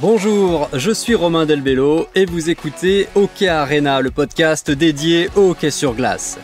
Bonjour, 0.00 0.70
je 0.72 0.90
suis 0.90 1.14
Romain 1.14 1.44
Delbello 1.44 2.06
et 2.14 2.24
vous 2.24 2.48
écoutez 2.48 3.08
Hockey 3.14 3.46
Arena, 3.46 4.00
le 4.00 4.10
podcast 4.10 4.70
dédié 4.70 5.28
au 5.36 5.50
hockey 5.50 5.70
sur 5.70 5.94
glace. 5.94 6.38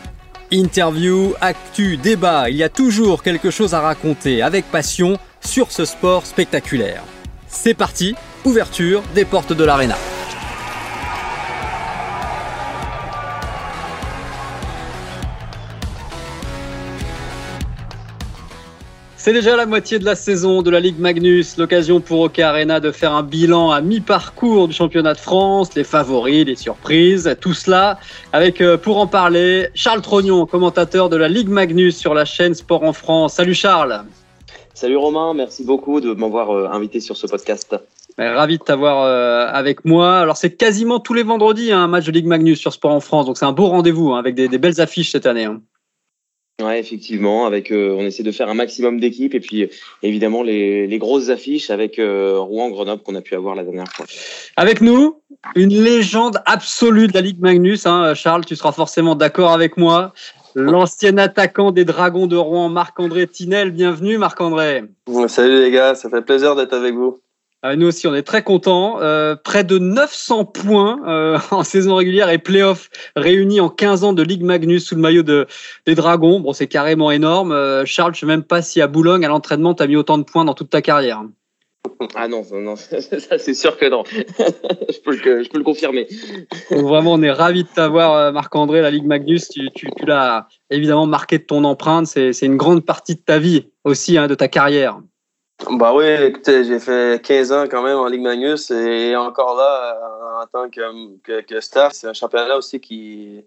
Interview, 0.51 1.33
actu, 1.41 1.97
débat, 1.97 2.49
il 2.49 2.57
y 2.57 2.63
a 2.63 2.69
toujours 2.69 3.23
quelque 3.23 3.49
chose 3.49 3.73
à 3.73 3.81
raconter 3.81 4.43
avec 4.43 4.65
passion 4.65 5.17
sur 5.41 5.71
ce 5.71 5.85
sport 5.85 6.27
spectaculaire. 6.27 7.03
C'est 7.47 7.73
parti, 7.73 8.15
ouverture 8.45 9.01
des 9.15 9.25
portes 9.25 9.53
de 9.53 9.63
l'arena. 9.63 9.95
C'est 19.21 19.33
déjà 19.33 19.57
la 19.57 19.65
moitié 19.65 19.99
de 19.99 20.05
la 20.05 20.15
saison 20.15 20.61
de 20.61 20.69
la 20.69 20.79
Ligue 20.79 20.97
Magnus, 20.97 21.57
l'occasion 21.57 21.99
pour 21.99 22.21
Hockey 22.21 22.41
Arena 22.41 22.79
de 22.79 22.89
faire 22.89 23.11
un 23.13 23.21
bilan 23.21 23.69
à 23.69 23.81
mi-parcours 23.81 24.69
du 24.69 24.73
championnat 24.73 25.13
de 25.13 25.19
France, 25.19 25.75
les 25.75 25.83
favoris, 25.83 26.45
les 26.45 26.55
surprises, 26.55 27.35
tout 27.41 27.53
cela 27.53 27.99
avec, 28.31 28.61
euh, 28.61 28.77
pour 28.77 28.97
en 28.97 29.07
parler, 29.07 29.67
Charles 29.73 30.01
Trognon, 30.01 30.45
commentateur 30.45 31.09
de 31.09 31.17
la 31.17 31.27
Ligue 31.27 31.49
Magnus 31.49 31.97
sur 31.97 32.13
la 32.13 32.23
chaîne 32.23 32.53
Sport 32.53 32.83
en 32.83 32.93
France. 32.93 33.33
Salut 33.33 33.53
Charles. 33.53 34.03
Salut 34.73 34.95
Romain, 34.95 35.33
merci 35.33 35.65
beaucoup 35.65 35.99
de 35.99 36.13
m'avoir 36.13 36.51
euh, 36.51 36.69
invité 36.71 37.01
sur 37.01 37.17
ce 37.17 37.27
podcast. 37.27 37.75
Ben, 38.17 38.33
ravi 38.33 38.57
de 38.57 38.63
t'avoir 38.63 39.03
euh, 39.03 39.47
avec 39.51 39.83
moi. 39.83 40.17
Alors 40.19 40.37
c'est 40.37 40.55
quasiment 40.55 41.01
tous 41.01 41.13
les 41.13 41.23
vendredis 41.23 41.73
hein, 41.73 41.81
un 41.81 41.87
match 41.87 42.05
de 42.05 42.11
Ligue 42.13 42.27
Magnus 42.27 42.57
sur 42.57 42.71
Sport 42.71 42.91
en 42.91 43.01
France, 43.01 43.25
donc 43.25 43.37
c'est 43.37 43.43
un 43.43 43.51
beau 43.51 43.67
rendez-vous 43.67 44.13
hein, 44.13 44.17
avec 44.19 44.35
des, 44.35 44.47
belles 44.57 44.79
affiches 44.79 45.11
cette 45.11 45.25
année. 45.25 45.49
Ouais, 46.59 46.79
effectivement, 46.79 47.45
avec 47.45 47.71
euh, 47.71 47.95
on 47.97 48.01
essaie 48.01 48.23
de 48.23 48.31
faire 48.31 48.49
un 48.49 48.53
maximum 48.53 48.99
d'équipes 48.99 49.33
et 49.33 49.39
puis 49.39 49.69
évidemment 50.03 50.43
les, 50.43 50.87
les 50.87 50.97
grosses 50.97 51.29
affiches 51.29 51.69
avec 51.69 51.99
euh, 51.99 52.37
Rouen 52.37 52.69
Grenoble 52.69 53.01
qu'on 53.01 53.15
a 53.15 53.21
pu 53.21 53.35
avoir 53.35 53.55
la 53.55 53.63
dernière 53.63 53.87
fois. 53.93 54.05
Avec 54.57 54.81
nous, 54.81 55.21
une 55.55 55.81
légende 55.81 56.41
absolue 56.45 57.07
de 57.07 57.13
la 57.13 57.21
Ligue 57.21 57.39
Magnus, 57.39 57.85
hein, 57.85 58.13
Charles, 58.13 58.43
tu 58.43 58.57
seras 58.57 58.73
forcément 58.73 59.15
d'accord 59.15 59.51
avec 59.51 59.77
moi. 59.77 60.13
L'ancien 60.55 61.17
attaquant 61.17 61.71
des 61.71 61.85
Dragons 61.85 62.27
de 62.27 62.35
Rouen, 62.35 62.69
Marc-André 62.69 63.27
Tinel. 63.27 63.71
Bienvenue, 63.71 64.17
Marc-André. 64.17 64.83
Salut 65.27 65.61
les 65.61 65.71
gars, 65.71 65.95
ça 65.95 66.09
fait 66.09 66.21
plaisir 66.21 66.55
d'être 66.55 66.73
avec 66.73 66.95
vous. 66.95 67.19
Euh, 67.65 67.75
nous 67.75 67.87
aussi, 67.87 68.07
on 68.07 68.15
est 68.15 68.23
très 68.23 68.43
contents. 68.43 69.01
Euh, 69.01 69.35
près 69.35 69.63
de 69.63 69.77
900 69.77 70.45
points 70.45 71.01
euh, 71.07 71.37
en 71.51 71.63
saison 71.63 71.95
régulière 71.95 72.29
et 72.29 72.37
playoff 72.37 72.89
réunis 73.15 73.59
en 73.59 73.69
15 73.69 74.03
ans 74.03 74.13
de 74.13 74.23
Ligue 74.23 74.43
Magnus 74.43 74.85
sous 74.85 74.95
le 74.95 75.01
maillot 75.01 75.23
de, 75.23 75.45
des 75.85 75.95
Dragons. 75.95 76.39
Bon, 76.39 76.53
c'est 76.53 76.67
carrément 76.67 77.11
énorme. 77.11 77.85
Charles, 77.85 78.13
je 78.13 78.25
ne 78.25 78.29
sais 78.29 78.37
même 78.37 78.43
pas 78.43 78.61
si 78.61 78.81
à 78.81 78.87
Boulogne, 78.87 79.25
à 79.25 79.27
l'entraînement, 79.27 79.73
tu 79.73 79.83
as 79.83 79.87
mis 79.87 79.97
autant 79.97 80.17
de 80.17 80.23
points 80.23 80.45
dans 80.45 80.53
toute 80.53 80.69
ta 80.69 80.81
carrière. 80.81 81.23
Ah 82.15 82.27
non, 82.27 82.45
non 82.51 82.75
ça 82.77 83.37
c'est 83.37 83.53
sûr 83.53 83.77
que 83.77 83.89
non. 83.89 84.03
je, 84.07 84.99
peux 85.01 85.11
le, 85.11 85.43
je, 85.43 85.49
peux 85.49 85.57
le, 85.57 85.63
confirmer. 85.63 86.07
vraiment, 86.71 87.13
on 87.13 87.21
est 87.21 87.31
ravis 87.31 87.63
de 87.63 87.69
t'avoir, 87.73 88.31
Marc-André, 88.31 88.81
la 88.81 88.91
Ligue 88.91 89.05
Magnus. 89.05 89.49
Tu, 89.49 89.69
tu, 89.75 89.89
tu 89.97 90.05
l'as 90.05 90.47
évidemment 90.69 91.07
marqué 91.07 91.39
de 91.39 91.43
ton 91.43 91.65
empreinte. 91.65 92.07
C'est 92.07 92.41
une 92.41 92.57
grande 92.57 92.85
partie 92.85 93.15
de 93.15 93.21
ta 93.21 93.37
vie 93.37 93.67
aussi, 93.83 94.17
hein, 94.17 94.27
de 94.27 94.35
ta 94.35 94.47
carrière. 94.47 95.01
Bah 95.67 95.93
oui, 95.93 96.05
écoutez, 96.05 96.63
j'ai 96.63 96.79
fait 96.79 97.21
15 97.21 97.51
ans 97.51 97.63
quand 97.69 97.83
même 97.83 97.97
en 97.97 98.07
Ligue 98.07 98.21
Magnus 98.21 98.71
et 98.71 99.15
encore 99.17 99.55
là, 99.55 100.41
en 100.41 100.47
tant 100.47 100.69
que, 100.69 101.41
que, 101.41 101.59
staff, 101.59 101.91
c'est 101.93 102.07
un 102.07 102.13
championnat 102.13 102.55
aussi 102.57 102.79
qui, 102.79 103.45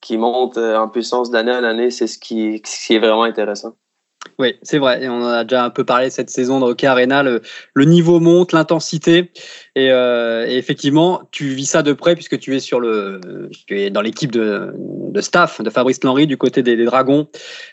qui 0.00 0.18
monte 0.18 0.58
en 0.58 0.88
puissance 0.88 1.30
d'année 1.30 1.52
en 1.52 1.62
année. 1.62 1.90
C'est 1.90 2.08
ce 2.08 2.18
qui, 2.18 2.60
ce 2.66 2.86
qui 2.86 2.94
est 2.94 2.98
vraiment 2.98 3.22
intéressant. 3.22 3.76
Oui, 4.38 4.54
c'est 4.62 4.78
vrai. 4.78 5.02
Et 5.02 5.08
on 5.08 5.22
en 5.22 5.28
a 5.28 5.44
déjà 5.44 5.64
un 5.64 5.70
peu 5.70 5.84
parlé 5.84 6.10
cette 6.10 6.30
saison 6.30 6.60
de 6.60 6.64
Hockey 6.64 6.86
Arena. 6.86 7.22
Le, 7.22 7.40
niveau 7.84 8.20
monte, 8.20 8.52
l'intensité. 8.52 9.30
Euh, 9.76 10.46
et, 10.46 10.56
effectivement, 10.56 11.22
tu 11.30 11.48
vis 11.48 11.66
ça 11.66 11.82
de 11.82 11.92
près 11.92 12.14
puisque 12.14 12.38
tu 12.38 12.56
es 12.56 12.60
sur 12.60 12.80
le, 12.80 13.20
tu 13.66 13.80
es 13.80 13.90
dans 13.90 14.00
l'équipe 14.00 14.32
de, 14.32 14.72
de, 14.76 15.20
staff 15.20 15.60
de 15.60 15.70
Fabrice 15.70 16.02
Lenry 16.02 16.26
du 16.26 16.36
côté 16.36 16.62
des, 16.62 16.82
Dragons 16.84 17.28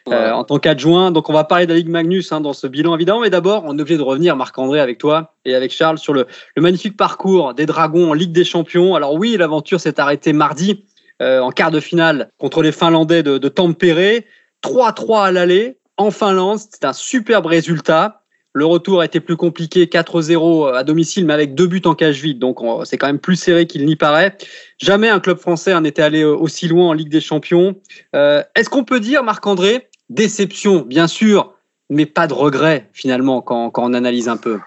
euh, 0.10 0.32
en 0.32 0.44
tant 0.44 0.60
qu'adjoint. 0.60 1.12
Donc, 1.12 1.30
on 1.30 1.34
va 1.34 1.44
parler 1.44 1.66
de 1.66 1.72
la 1.72 1.78
Ligue 1.78 1.90
Magnus 1.90 2.32
hein, 2.32 2.42
dans 2.42 2.54
ce 2.54 2.68
bilan 2.68 2.96
évidemment. 2.96 3.22
Mais 3.22 3.30
d'abord, 3.30 3.64
on 3.66 3.78
est 3.78 3.82
obligé 3.82 3.98
de 3.98 4.04
revenir, 4.04 4.36
Marc-André, 4.36 4.80
avec 4.80 4.98
toi 4.98 5.36
et 5.46 5.56
avec 5.56 5.72
Charles 5.72 5.98
sur 5.98 6.14
le, 6.14 6.28
le, 6.56 6.62
magnifique 6.62 6.98
parcours 6.98 7.54
des 7.54 7.66
Dragons 7.66 8.10
en 8.10 8.14
Ligue 8.14 8.32
des 8.32 8.46
Champions. 8.46 8.96
Alors 8.96 9.14
oui, 9.14 9.38
l'aventure 9.38 9.80
s'est 9.80 10.00
arrêtée 10.00 10.34
mardi 10.34 10.86
euh, 11.22 11.40
en 11.40 11.52
quart 11.52 11.72
de 11.72 11.80
finale 11.80 12.32
contre 12.38 12.62
les 12.62 12.72
Finlandais 12.72 13.24
de, 13.24 13.38
de 13.38 13.50
Tampere. 13.50 14.24
3-3 14.64 15.24
à 15.24 15.32
l'aller, 15.32 15.78
en 16.00 16.12
Finlande. 16.12 16.60
C'est 16.60 16.86
un 16.86 16.94
superbe 16.94 17.46
résultat. 17.46 18.24
Le 18.54 18.66
retour 18.66 19.02
a 19.02 19.06
été 19.06 19.20
plus 19.20 19.38
compliqué, 19.38 19.86
4-0 19.86 20.74
à 20.74 20.84
domicile, 20.84 21.26
mais 21.26 21.34
avec 21.34 21.54
deux 21.54 21.68
buts 21.68 21.84
en 21.86 21.94
cage 21.94 22.20
vide. 22.22 22.40
Donc 22.40 22.60
c'est 22.84 22.98
quand 22.98 23.06
même 23.06 23.20
plus 23.20 23.36
serré 23.36 23.68
qu'il 23.68 23.86
n'y 23.86 23.96
paraît. 23.96 24.36
Jamais 24.80 25.10
un 25.10 25.20
club 25.20 25.38
français 25.38 25.80
n'était 25.82 26.02
allé 26.02 26.24
euh, 26.24 26.36
aussi 26.36 26.68
loin 26.68 26.88
en 26.90 26.94
Ligue 26.94 27.10
des 27.10 27.22
Champions. 27.22 27.76
Euh, 28.16 28.42
est-ce 28.56 28.70
qu'on 28.70 28.84
peut 28.84 29.00
dire, 29.00 29.24
Marc-André, 29.24 29.90
déception, 30.10 30.82
bien 30.82 31.08
sûr, 31.08 31.54
mais 31.92 32.08
pas 32.08 32.26
de 32.26 32.34
regret 32.34 32.90
finalement 32.92 33.42
quand, 33.42 33.72
on 33.78 33.94
analyse 33.94 34.30
un 34.30 34.38
peu? 34.38 34.60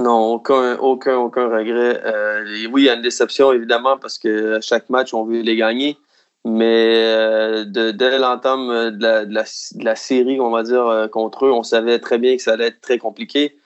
Non, 0.00 0.32
aucun, 0.32 0.78
aucun, 0.78 1.16
aucun 1.16 1.48
regret. 1.48 2.00
Euh, 2.06 2.66
oui, 2.72 2.82
il 2.82 2.84
y 2.86 2.88
a 2.88 2.94
une 2.94 3.02
déception, 3.02 3.52
évidemment, 3.52 3.98
parce 3.98 4.18
que 4.18 4.60
chaque 4.62 4.88
match, 4.88 5.12
on 5.12 5.24
veut 5.24 5.42
les 5.42 5.56
gagner. 5.56 5.98
Mais 6.44 6.94
euh, 7.04 7.64
de, 7.66 7.90
dès 7.90 8.18
l'entame 8.18 8.68
de 8.68 9.02
la, 9.02 9.26
de, 9.26 9.34
la, 9.34 9.42
de 9.42 9.84
la, 9.84 9.94
série, 9.94 10.40
on 10.40 10.50
va 10.50 10.62
dire, 10.62 10.86
euh, 10.86 11.06
contre 11.06 11.46
eux, 11.46 11.52
on 11.52 11.62
savait 11.62 11.98
très 11.98 12.18
bien 12.18 12.36
que 12.36 12.42
ça 12.42 12.52
allait 12.52 12.68
être 12.68 12.80
très 12.80 12.98
compliqué. 12.98 13.58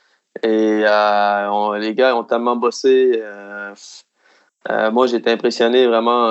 Et 0.43 0.83
euh, 0.85 1.79
les 1.79 1.95
gars 1.95 2.17
ont 2.17 2.25
tellement 2.25 2.57
bossé. 2.57 3.23
moi, 4.93 5.07
j'étais 5.07 5.31
impressionné 5.31 5.87
vraiment 5.87 6.29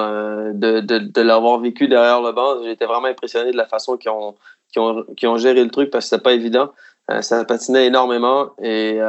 de, 0.53 0.81
de, 0.81 1.21
l'avoir 1.21 1.59
vécu 1.59 1.87
derrière 1.87 2.21
le 2.21 2.33
banc. 2.33 2.61
J'étais 2.63 2.85
vraiment 2.85 3.07
impressionné 3.07 3.51
de 3.51 3.57
la 3.57 3.65
façon 3.67 3.95
qu'ils 3.97 4.11
ont, 4.11 4.35
qu'ils 4.71 4.81
ont, 4.81 5.05
qu'ils 5.15 5.29
ont, 5.29 5.37
géré 5.37 5.63
le 5.63 5.71
truc 5.71 5.89
parce 5.91 6.05
que 6.05 6.09
c'était 6.09 6.23
pas 6.23 6.33
évident. 6.33 6.73
ça 7.21 7.45
patinait 7.45 7.87
énormément 7.87 8.51
et 8.61 8.99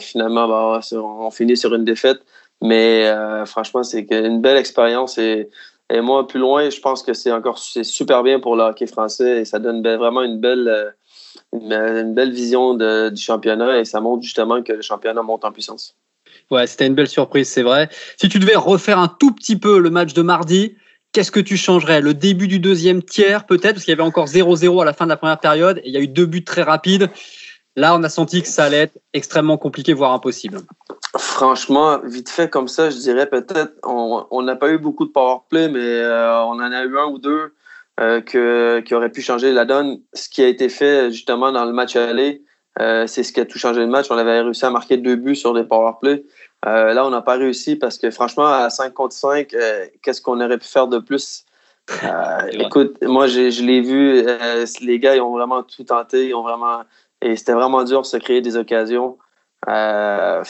finalement, 0.00 0.48
bah, 0.48 0.80
on 0.92 1.30
finit 1.30 1.56
sur 1.56 1.74
une 1.74 1.84
défaite. 1.84 2.20
Mais 2.62 3.10
franchement, 3.46 3.82
c'est 3.82 4.06
une 4.10 4.42
belle 4.42 4.58
expérience 4.58 5.16
et 5.16 5.48
et 5.90 6.00
moi, 6.00 6.26
plus 6.26 6.38
loin, 6.38 6.70
je 6.70 6.80
pense 6.80 7.02
que 7.02 7.12
c'est 7.12 7.32
encore 7.32 7.58
super 7.58 8.22
bien 8.22 8.38
pour 8.38 8.56
le 8.56 8.62
hockey 8.62 8.86
français 8.86 9.40
et 9.40 9.44
ça 9.44 9.58
donne 9.58 9.82
vraiment 9.82 10.22
une 10.22 10.38
belle, 10.38 10.68
euh, 10.68 10.90
une, 11.52 12.14
belle 12.14 12.32
vision 12.32 12.74
du 12.74 13.20
championnat 13.20 13.80
et 13.80 13.84
ça 13.84 14.00
montre 14.00 14.22
justement 14.22 14.62
que 14.62 14.72
le 14.72 14.82
championnat 14.82 15.22
monte 15.22 15.44
en 15.44 15.52
puissance. 15.52 15.96
Ouais, 16.50 16.66
c'était 16.66 16.86
une 16.86 16.94
belle 16.94 17.08
surprise, 17.08 17.48
c'est 17.48 17.62
vrai. 17.62 17.88
Si 18.16 18.28
tu 18.28 18.38
devais 18.38 18.56
refaire 18.56 18.98
un 18.98 19.08
tout 19.08 19.32
petit 19.32 19.56
peu 19.56 19.78
le 19.78 19.90
match 19.90 20.14
de 20.14 20.22
mardi, 20.22 20.76
qu'est-ce 21.12 21.30
que 21.30 21.40
tu 21.40 21.56
changerais? 21.56 22.00
Le 22.00 22.14
début 22.14 22.48
du 22.48 22.60
deuxième 22.60 23.02
tiers, 23.02 23.46
peut-être, 23.46 23.74
parce 23.74 23.84
qu'il 23.84 23.92
y 23.92 23.98
avait 23.98 24.02
encore 24.02 24.26
0-0 24.26 24.82
à 24.82 24.84
la 24.84 24.92
fin 24.92 25.04
de 25.06 25.10
la 25.10 25.16
première 25.16 25.38
période 25.38 25.78
et 25.78 25.88
il 25.88 25.92
y 25.92 25.96
a 25.96 26.00
eu 26.00 26.08
deux 26.08 26.26
buts 26.26 26.44
très 26.44 26.62
rapides. 26.62 27.10
Là, 27.76 27.94
on 27.94 28.02
a 28.02 28.08
senti 28.08 28.42
que 28.42 28.48
ça 28.48 28.64
allait 28.64 28.82
être 28.82 28.98
extrêmement 29.12 29.56
compliqué, 29.56 29.92
voire 29.92 30.12
impossible. 30.12 30.60
Franchement, 31.16 32.00
vite 32.04 32.28
fait 32.28 32.50
comme 32.50 32.68
ça, 32.68 32.90
je 32.90 32.96
dirais 32.96 33.28
peut-être, 33.28 33.74
on 33.84 34.42
n'a 34.42 34.56
pas 34.56 34.70
eu 34.70 34.78
beaucoup 34.78 35.04
de 35.04 35.10
power 35.10 35.38
play, 35.48 35.68
mais 35.68 35.78
euh, 35.80 36.42
on 36.42 36.54
en 36.54 36.72
a 36.72 36.84
eu 36.84 36.98
un 36.98 37.06
ou 37.06 37.18
deux 37.18 37.54
euh, 38.00 38.20
que, 38.20 38.80
qui 38.80 38.94
auraient 38.94 39.10
pu 39.10 39.22
changer 39.22 39.52
la 39.52 39.64
donne. 39.64 40.00
Ce 40.14 40.28
qui 40.28 40.42
a 40.42 40.48
été 40.48 40.68
fait 40.68 41.10
justement 41.12 41.52
dans 41.52 41.64
le 41.64 41.72
match 41.72 41.94
aller, 41.94 42.42
euh, 42.80 43.06
c'est 43.06 43.22
ce 43.22 43.32
qui 43.32 43.40
a 43.40 43.44
tout 43.44 43.58
changé 43.58 43.80
le 43.80 43.86
match. 43.86 44.06
On 44.10 44.18
avait 44.18 44.40
réussi 44.40 44.64
à 44.64 44.70
marquer 44.70 44.96
deux 44.96 45.16
buts 45.16 45.36
sur 45.36 45.54
des 45.54 45.64
power 45.64 45.92
play. 46.00 46.24
là, 46.64 47.04
on 47.06 47.10
n'a 47.10 47.22
pas 47.22 47.36
réussi 47.36 47.76
parce 47.76 47.98
que 47.98 48.10
franchement, 48.10 48.46
à 48.46 48.68
5 48.68 48.92
contre 48.92 49.14
5, 49.14 49.54
qu'est-ce 50.02 50.20
qu'on 50.20 50.40
aurait 50.40 50.58
pu 50.58 50.66
faire 50.66 50.88
de 50.88 50.98
plus? 50.98 51.44
écoute, 52.52 52.98
moi, 53.02 53.26
je 53.26 53.62
l'ai 53.62 53.80
vu, 53.80 54.24
les 54.80 54.98
gars, 54.98 55.16
ils 55.16 55.20
ont 55.20 55.32
vraiment 55.32 55.62
tout 55.62 55.84
tenté, 55.84 56.28
ils 56.28 56.34
ont 56.34 56.42
vraiment 56.42 56.82
et 57.22 57.36
c'était 57.36 57.52
vraiment 57.52 57.84
dur 57.84 58.02
de 58.02 58.06
se 58.06 58.16
créer 58.16 58.40
des 58.40 58.56
occasions. 58.56 59.18
Euh, 59.68 60.42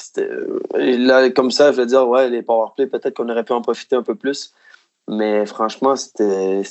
là, 0.75 1.31
comme 1.31 1.51
ça, 1.51 1.73
je 1.73 1.81
veux 1.81 1.87
dire, 1.87 2.09
ouais, 2.09 2.29
les 2.29 2.43
powerplay, 2.43 2.87
peut-être 2.87 3.17
qu'on 3.17 3.29
aurait 3.29 3.45
pu 3.45 3.53
en 3.53 3.63
profiter 3.63 3.97
un 3.97 4.03
peu 4.03 4.15
plus. 4.15 4.53
Mais 5.09 5.45
franchement, 5.47 5.97
c'était 5.97 6.63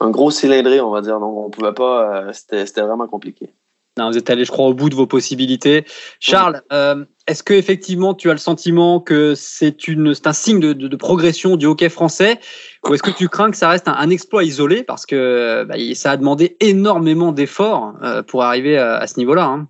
un 0.00 0.10
gros 0.10 0.30
cylindré, 0.30 0.80
on 0.80 0.90
va 0.90 1.00
dire. 1.00 1.18
Donc, 1.20 1.38
on 1.38 1.50
pouvait 1.50 1.72
pas. 1.72 2.26
Euh, 2.26 2.32
c'était 2.32 2.82
vraiment 2.82 3.08
compliqué. 3.08 3.54
Non, 4.00 4.08
vous 4.08 4.16
êtes 4.16 4.30
allé, 4.30 4.46
je 4.46 4.50
crois, 4.50 4.66
au 4.66 4.72
bout 4.72 4.88
de 4.88 4.94
vos 4.94 5.06
possibilités. 5.06 5.84
Charles, 6.20 6.62
euh, 6.72 7.04
est-ce 7.26 7.42
que 7.42 7.52
effectivement 7.52 8.14
tu 8.14 8.30
as 8.30 8.32
le 8.32 8.38
sentiment 8.38 8.98
que 8.98 9.34
c'est 9.36 9.76
un 10.24 10.32
signe 10.32 10.58
de, 10.58 10.96
progression 10.96 11.56
du 11.56 11.66
hockey 11.66 11.90
français 11.90 12.40
ou 12.88 12.94
est-ce 12.94 13.02
que 13.02 13.10
tu 13.10 13.28
crains 13.28 13.50
que 13.50 13.58
ça 13.58 13.68
reste 13.68 13.88
un, 13.88 14.08
exploit 14.08 14.42
isolé 14.42 14.84
parce 14.84 15.04
que 15.04 15.66
bah, 15.68 15.74
ça 15.92 16.12
a 16.12 16.16
demandé 16.16 16.56
énormément 16.60 17.30
d'efforts 17.30 17.92
euh, 18.02 18.22
pour 18.22 18.42
arriver 18.42 18.78
à, 18.78 19.06
ce 19.06 19.18
niveau-là 19.18 19.44
hein? 19.44 19.68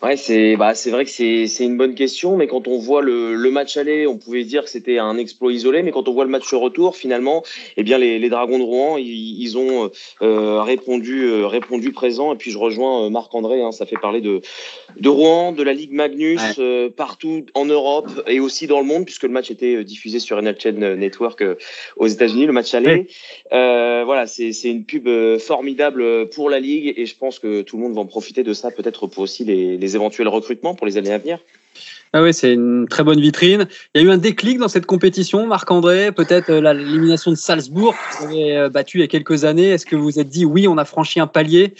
Ouais, 0.00 0.16
c'est 0.16 0.56
bah, 0.56 0.76
c'est 0.76 0.90
vrai 0.90 1.04
que 1.04 1.10
c'est 1.10 1.48
c'est 1.48 1.64
une 1.64 1.76
bonne 1.76 1.96
question, 1.96 2.36
mais 2.36 2.46
quand 2.46 2.68
on 2.68 2.78
voit 2.78 3.02
le, 3.02 3.34
le 3.34 3.50
match 3.50 3.76
aller, 3.76 4.06
on 4.06 4.16
pouvait 4.16 4.44
dire 4.44 4.62
que 4.62 4.70
c'était 4.70 4.98
un 4.98 5.18
exploit 5.18 5.52
isolé, 5.52 5.82
mais 5.82 5.90
quand 5.90 6.06
on 6.06 6.12
voit 6.12 6.22
le 6.22 6.30
match 6.30 6.54
retour, 6.54 6.94
finalement, 6.94 7.42
eh 7.76 7.82
bien 7.82 7.98
les, 7.98 8.20
les 8.20 8.28
Dragons 8.28 8.60
de 8.60 8.62
Rouen, 8.62 8.96
ils, 8.96 9.42
ils 9.42 9.58
ont 9.58 9.90
euh, 10.22 10.62
répondu 10.62 11.24
euh, 11.24 11.48
répondu 11.48 11.90
présent. 11.90 12.32
Et 12.32 12.36
puis 12.36 12.52
je 12.52 12.58
rejoins 12.58 13.06
euh, 13.06 13.10
Marc 13.10 13.34
André, 13.34 13.60
hein, 13.60 13.72
ça 13.72 13.86
fait 13.86 13.96
parler 14.00 14.20
de 14.20 14.40
de 15.00 15.08
Rouen, 15.08 15.50
de 15.50 15.64
la 15.64 15.72
Ligue 15.72 15.92
Magnus, 15.92 16.40
Ouais. 16.40 16.54
euh, 16.60 16.88
partout 16.90 17.46
en 17.54 17.64
Europe 17.64 18.08
et 18.28 18.38
aussi 18.38 18.68
dans 18.68 18.78
le 18.78 18.86
monde, 18.86 19.04
puisque 19.04 19.24
le 19.24 19.30
match 19.30 19.50
était 19.50 19.74
euh, 19.74 19.82
diffusé 19.84 20.20
sur 20.20 20.40
NHL 20.40 20.76
Network 20.96 21.42
euh, 21.42 21.56
aux 21.96 22.06
États-Unis, 22.06 22.46
le 22.46 22.52
match 22.52 22.72
aller. 22.72 23.08
Euh, 23.52 24.04
voilà, 24.04 24.28
c'est 24.28 24.52
c'est 24.52 24.68
une 24.70 24.84
pub 24.84 25.08
formidable 25.38 26.28
pour 26.28 26.50
la 26.50 26.60
ligue 26.60 26.94
et 26.96 27.04
je 27.04 27.16
pense 27.16 27.40
que 27.40 27.62
tout 27.62 27.76
le 27.76 27.82
monde 27.82 27.94
va 27.94 28.00
en 28.02 28.06
profiter 28.06 28.44
de 28.44 28.52
ça, 28.52 28.70
peut-être 28.70 29.08
pour 29.08 29.24
aussi 29.24 29.42
les, 29.44 29.76
les 29.76 29.87
éventuels 29.94 30.28
recrutements 30.28 30.74
pour 30.74 30.86
les 30.86 30.96
années 30.96 31.12
à 31.12 31.18
venir. 31.18 31.38
Ah 32.14 32.22
oui, 32.22 32.32
c'est 32.32 32.54
une 32.54 32.88
très 32.88 33.04
bonne 33.04 33.20
vitrine. 33.20 33.68
Il 33.94 34.00
y 34.00 34.04
a 34.04 34.08
eu 34.08 34.10
un 34.10 34.16
déclic 34.16 34.58
dans 34.58 34.68
cette 34.68 34.86
compétition, 34.86 35.46
Marc-André, 35.46 36.10
peut-être 36.10 36.48
euh, 36.50 36.72
l'élimination 36.72 37.30
de 37.30 37.36
Salzbourg, 37.36 37.94
que 37.94 38.18
vous 38.24 38.24
avez 38.32 38.56
euh, 38.56 38.68
battu 38.70 38.98
il 38.98 39.00
y 39.02 39.04
a 39.04 39.08
quelques 39.08 39.44
années. 39.44 39.68
Est-ce 39.68 39.84
que 39.84 39.94
vous 39.94 40.04
vous 40.04 40.18
êtes 40.18 40.28
dit, 40.30 40.46
oui, 40.46 40.66
on 40.66 40.78
a 40.78 40.86
franchi 40.86 41.20
un 41.20 41.26
palier 41.26 41.74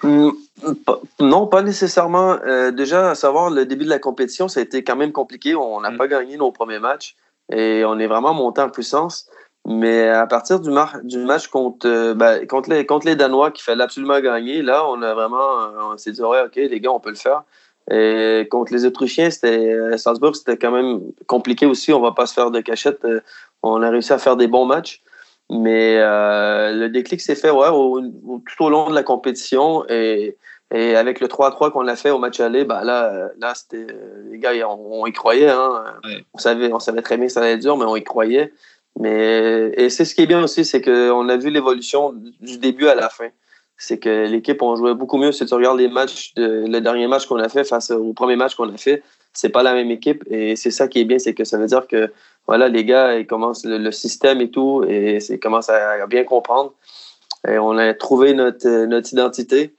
pas- 0.00 1.00
Non, 1.20 1.46
pas 1.46 1.62
nécessairement. 1.62 2.38
Euh, 2.46 2.70
déjà, 2.70 3.10
à 3.10 3.14
savoir, 3.14 3.50
le 3.50 3.66
début 3.66 3.84
de 3.84 3.90
la 3.90 3.98
compétition, 3.98 4.48
ça 4.48 4.60
a 4.60 4.62
été 4.62 4.82
quand 4.82 4.96
même 4.96 5.12
compliqué. 5.12 5.54
On 5.54 5.80
n'a 5.80 5.90
Mm. 5.90 5.96
pas 5.98 6.08
gagné 6.08 6.36
nos 6.36 6.50
premiers 6.52 6.78
matchs 6.78 7.14
et 7.52 7.84
on 7.84 7.98
est 7.98 8.06
vraiment 8.06 8.32
monté 8.34 8.60
en 8.62 8.70
puissance. 8.70 9.28
Mais 9.66 10.08
à 10.08 10.26
partir 10.26 10.58
du, 10.60 10.70
mar- 10.70 10.98
du 11.04 11.18
match 11.18 11.46
contre, 11.48 11.86
euh, 11.86 12.14
ben, 12.14 12.46
contre, 12.46 12.70
les, 12.70 12.86
contre 12.86 13.06
les 13.06 13.14
Danois, 13.16 13.50
qu'il 13.50 13.62
fallait 13.62 13.84
absolument 13.84 14.18
gagner, 14.20 14.62
là, 14.62 14.84
on 14.88 15.00
a 15.02 15.14
vraiment, 15.14 15.60
euh, 15.62 15.92
on 15.92 15.96
s'est 15.98 16.12
dit, 16.12 16.22
ouais, 16.22 16.40
OK, 16.44 16.56
les 16.56 16.80
gars, 16.80 16.90
on 16.90 17.00
peut 17.00 17.10
le 17.10 17.16
faire. 17.16 17.42
Et 17.90 18.46
contre 18.50 18.72
les 18.72 18.84
Autrichiens, 18.86 19.30
c'était, 19.30 19.74
à 19.92 19.98
Salzbourg, 19.98 20.34
c'était 20.36 20.56
quand 20.56 20.70
même 20.70 21.00
compliqué 21.26 21.66
aussi. 21.66 21.92
On 21.92 22.00
va 22.00 22.12
pas 22.12 22.26
se 22.26 22.34
faire 22.34 22.50
de 22.50 22.60
cachette. 22.60 23.04
Euh, 23.04 23.20
On 23.62 23.82
a 23.82 23.90
réussi 23.90 24.12
à 24.12 24.18
faire 24.18 24.36
des 24.36 24.46
bons 24.46 24.64
matchs. 24.64 25.02
Mais 25.50 25.96
euh, 25.98 26.72
le 26.72 26.88
déclic 26.88 27.20
s'est 27.20 27.34
fait 27.34 27.50
ouais, 27.50 27.68
au- 27.68 27.98
au- 28.00 28.42
tout 28.56 28.64
au 28.64 28.70
long 28.70 28.88
de 28.88 28.94
la 28.94 29.02
compétition. 29.02 29.84
Et, 29.88 30.36
et 30.72 30.94
avec 30.96 31.20
le 31.20 31.26
3-3 31.26 31.70
qu'on 31.72 31.86
a 31.88 31.96
fait 31.96 32.10
au 32.10 32.18
match 32.18 32.38
aller, 32.40 32.64
ben 32.64 32.82
là, 32.84 33.28
là 33.38 33.52
c'était, 33.54 33.86
les 34.30 34.38
gars, 34.38 34.52
on, 34.68 35.02
on 35.02 35.06
y 35.06 35.12
croyait. 35.12 35.50
Hein. 35.50 35.84
Ouais. 36.04 36.24
On, 36.34 36.38
savait, 36.38 36.72
on 36.72 36.78
savait 36.78 37.02
très 37.02 37.16
bien 37.16 37.26
que 37.26 37.32
ça 37.32 37.40
allait 37.40 37.54
être 37.54 37.60
dur, 37.60 37.76
mais 37.76 37.84
on 37.84 37.96
y 37.96 38.04
croyait. 38.04 38.52
Mais, 38.98 39.72
et 39.76 39.88
c'est 39.88 40.04
ce 40.04 40.14
qui 40.14 40.22
est 40.22 40.26
bien 40.26 40.42
aussi, 40.42 40.64
c'est 40.64 40.82
qu'on 40.82 41.28
a 41.28 41.36
vu 41.36 41.50
l'évolution 41.50 42.12
du 42.40 42.58
début 42.58 42.88
à 42.88 42.94
la 42.94 43.08
fin. 43.08 43.28
C'est 43.76 43.98
que 43.98 44.26
l'équipe, 44.26 44.60
on 44.60 44.76
jouait 44.76 44.94
beaucoup 44.94 45.16
mieux. 45.16 45.32
Si 45.32 45.46
tu 45.46 45.54
regardes 45.54 45.78
les 45.78 45.88
matchs, 45.88 46.34
de, 46.34 46.66
le 46.66 46.80
dernier 46.80 47.06
match 47.06 47.26
qu'on 47.26 47.38
a 47.38 47.48
fait 47.48 47.64
face 47.64 47.90
au 47.90 48.12
premier 48.12 48.36
match 48.36 48.54
qu'on 48.54 48.72
a 48.72 48.76
fait, 48.76 49.02
c'est 49.32 49.48
pas 49.48 49.62
la 49.62 49.72
même 49.72 49.90
équipe. 49.90 50.22
Et 50.30 50.54
c'est 50.56 50.70
ça 50.70 50.86
qui 50.86 51.00
est 51.00 51.04
bien, 51.04 51.18
c'est 51.18 51.34
que 51.34 51.44
ça 51.44 51.56
veut 51.56 51.66
dire 51.66 51.86
que 51.86 52.12
voilà, 52.46 52.68
les 52.68 52.84
gars, 52.84 53.18
ils 53.18 53.26
commencent 53.26 53.64
le, 53.64 53.78
le 53.78 53.92
système 53.92 54.40
et 54.40 54.50
tout, 54.50 54.84
et 54.86 55.18
ils 55.30 55.40
commencent 55.40 55.70
à, 55.70 56.06
bien 56.06 56.24
comprendre. 56.24 56.74
Et 57.48 57.58
on 57.58 57.78
a 57.78 57.94
trouvé 57.94 58.34
notre, 58.34 58.84
notre 58.84 59.12
identité. 59.12 59.74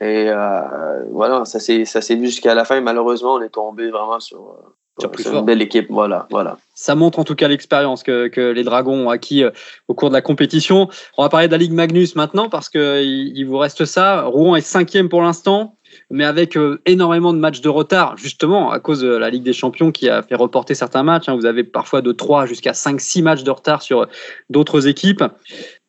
Et 0.00 0.28
euh, 0.28 1.04
voilà, 1.10 1.44
ça 1.44 1.58
s'est 1.60 2.14
vu 2.14 2.26
jusqu'à 2.26 2.54
la 2.54 2.64
fin. 2.64 2.80
Malheureusement, 2.80 3.34
on 3.34 3.40
est 3.40 3.48
tombé 3.48 3.90
vraiment 3.90 4.20
sur, 4.20 4.38
Sur 4.38 4.74
plus 5.08 5.22
sur 5.22 5.32
fort. 5.32 5.40
une 5.40 5.46
belle 5.46 5.62
équipe. 5.62 5.86
Voilà, 5.90 6.26
voilà. 6.30 6.58
Ça 6.74 6.94
montre 6.94 7.18
en 7.18 7.24
tout 7.24 7.34
cas 7.34 7.48
l'expérience 7.48 8.02
que, 8.02 8.28
que 8.28 8.40
les 8.52 8.64
Dragons 8.64 9.06
ont 9.06 9.10
acquis 9.10 9.44
euh, 9.44 9.50
au 9.88 9.94
cours 9.94 10.08
de 10.08 10.14
la 10.14 10.22
compétition. 10.22 10.88
On 11.18 11.22
va 11.22 11.28
parler 11.28 11.46
de 11.46 11.52
la 11.52 11.58
Ligue 11.58 11.72
Magnus 11.72 12.16
maintenant 12.16 12.48
parce 12.48 12.68
que 12.68 13.02
il, 13.02 13.36
il 13.36 13.44
vous 13.44 13.58
reste 13.58 13.84
ça. 13.84 14.22
Rouen 14.22 14.56
est 14.56 14.60
cinquième 14.60 15.08
pour 15.08 15.22
l'instant, 15.22 15.76
mais 16.10 16.24
avec 16.24 16.56
euh, 16.56 16.80
énormément 16.86 17.32
de 17.32 17.38
matchs 17.38 17.60
de 17.60 17.68
retard, 17.68 18.16
justement 18.16 18.70
à 18.70 18.80
cause 18.80 19.00
de 19.00 19.08
la 19.08 19.30
Ligue 19.30 19.42
des 19.42 19.52
Champions 19.52 19.92
qui 19.92 20.08
a 20.08 20.22
fait 20.22 20.34
reporter 20.34 20.74
certains 20.74 21.02
matchs. 21.02 21.28
hein. 21.28 21.36
Vous 21.36 21.46
avez 21.46 21.64
parfois 21.64 22.00
de 22.02 22.12
3 22.12 22.46
jusqu'à 22.46 22.72
5-6 22.72 23.22
matchs 23.22 23.42
de 23.42 23.50
retard 23.50 23.82
sur 23.82 24.02
euh, 24.02 24.06
d'autres 24.48 24.86
équipes. 24.86 25.22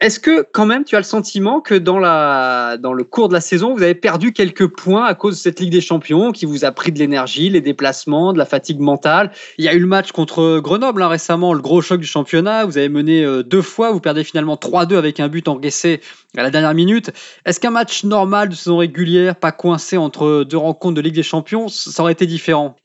Est-ce 0.01 0.19
que 0.19 0.47
quand 0.51 0.65
même 0.65 0.83
tu 0.83 0.95
as 0.95 0.99
le 0.99 1.03
sentiment 1.03 1.61
que 1.61 1.75
dans, 1.75 1.99
la, 1.99 2.77
dans 2.77 2.91
le 2.91 3.03
cours 3.03 3.27
de 3.27 3.33
la 3.33 3.39
saison, 3.39 3.75
vous 3.75 3.83
avez 3.83 3.93
perdu 3.93 4.33
quelques 4.33 4.65
points 4.65 5.05
à 5.05 5.13
cause 5.13 5.35
de 5.35 5.39
cette 5.39 5.59
Ligue 5.59 5.71
des 5.71 5.79
Champions 5.79 6.31
qui 6.31 6.47
vous 6.47 6.65
a 6.65 6.71
pris 6.71 6.91
de 6.91 6.97
l'énergie, 6.97 7.51
les 7.51 7.61
déplacements, 7.61 8.33
de 8.33 8.39
la 8.39 8.47
fatigue 8.47 8.79
mentale? 8.79 9.31
Il 9.59 9.65
y 9.65 9.67
a 9.67 9.75
eu 9.75 9.79
le 9.79 9.85
match 9.85 10.11
contre 10.11 10.57
Grenoble 10.57 11.03
hein, 11.03 11.07
récemment, 11.07 11.53
le 11.53 11.61
gros 11.61 11.81
choc 11.81 12.01
du 12.01 12.07
championnat. 12.07 12.65
Vous 12.65 12.79
avez 12.79 12.89
mené 12.89 13.23
euh, 13.23 13.43
deux 13.43 13.61
fois, 13.61 13.91
vous 13.91 13.99
perdez 13.99 14.23
finalement 14.23 14.55
3-2 14.55 14.97
avec 14.97 15.19
un 15.19 15.27
but 15.27 15.47
encaissé 15.47 16.01
à 16.35 16.41
la 16.41 16.49
dernière 16.49 16.73
minute. 16.73 17.11
Est-ce 17.45 17.59
qu'un 17.59 17.69
match 17.69 18.03
normal 18.03 18.49
de 18.49 18.55
saison 18.55 18.77
régulière, 18.77 19.35
pas 19.35 19.51
coincé 19.51 19.97
entre 19.97 20.43
deux 20.43 20.57
rencontres 20.57 20.95
de 20.95 21.01
Ligue 21.01 21.13
des 21.13 21.21
Champions, 21.21 21.67
ça 21.67 22.01
aurait 22.01 22.13
été 22.13 22.25
différent? 22.25 22.75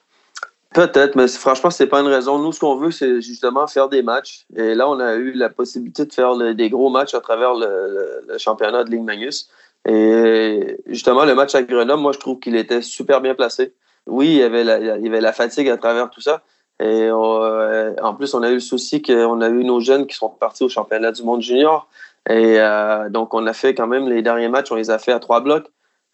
Peut-être, 0.75 1.17
mais 1.17 1.29
franchement, 1.29 1.71
c'est 1.71 1.87
pas 1.87 2.01
une 2.01 2.09
raison. 2.09 2.39
Nous, 2.39 2.53
ce 2.53 2.61
qu'on 2.61 2.77
veut, 2.77 2.91
c'est 2.91 3.21
justement 3.21 3.67
faire 3.67 3.89
des 3.89 4.03
matchs. 4.03 4.47
Et 4.57 4.75
là, 4.75 4.89
on 4.89 5.01
a 5.01 5.15
eu 5.15 5.33
la 5.33 5.49
possibilité 5.49 6.05
de 6.05 6.13
faire 6.13 6.37
des 6.55 6.69
gros 6.69 6.91
matchs 6.91 7.15
à 7.15 7.21
travers 7.21 7.55
le, 7.55 8.37
championnat 8.39 8.85
de 8.85 8.91
Ligue 8.91 9.03
Magnus. 9.03 9.49
Et 9.89 10.77
justement, 10.87 11.25
le 11.25 11.35
match 11.35 11.55
à 11.55 11.63
Grenoble, 11.63 12.03
moi, 12.03 12.13
je 12.13 12.19
trouve 12.19 12.41
qu'il 12.41 12.57
était 12.57 12.83
super 12.83 13.21
bien 13.21 13.35
placé. 13.35 13.75
Oui, 14.07 14.29
il 14.29 14.37
y 14.37 14.43
avait 14.43 14.65
la, 14.65 14.97
il 14.97 15.05
y 15.05 15.09
avait 15.09 15.21
la 15.21 15.33
fatigue 15.33 15.69
à 15.69 15.77
travers 15.77 16.11
tout 16.11 16.21
ça. 16.21 16.43
Et 16.79 17.09
euh, 17.11 17.95
en 18.03 18.15
plus, 18.15 18.35
on 18.35 18.43
a 18.43 18.51
eu 18.51 18.55
le 18.55 18.61
souci 18.61 19.01
qu'on 19.01 19.41
a 19.41 19.49
eu 19.49 19.65
nos 19.65 19.81
jeunes 19.81 20.07
qui 20.07 20.17
sont 20.17 20.29
partis 20.29 20.63
au 20.63 20.69
championnat 20.69 21.13
du 21.13 21.23
monde 21.23 21.41
junior. 21.41 21.89
Et 22.29 22.61
euh, 22.61 23.09
donc, 23.09 23.33
on 23.35 23.47
a 23.47 23.53
fait 23.53 23.75
quand 23.75 23.87
même 23.87 24.09
les 24.09 24.21
derniers 24.21 24.49
matchs, 24.49 24.71
on 24.73 24.75
les 24.75 24.91
a 24.91 24.99
fait 24.99 25.13
à 25.13 25.21
trois 25.21 25.41
blocs. 25.41 25.69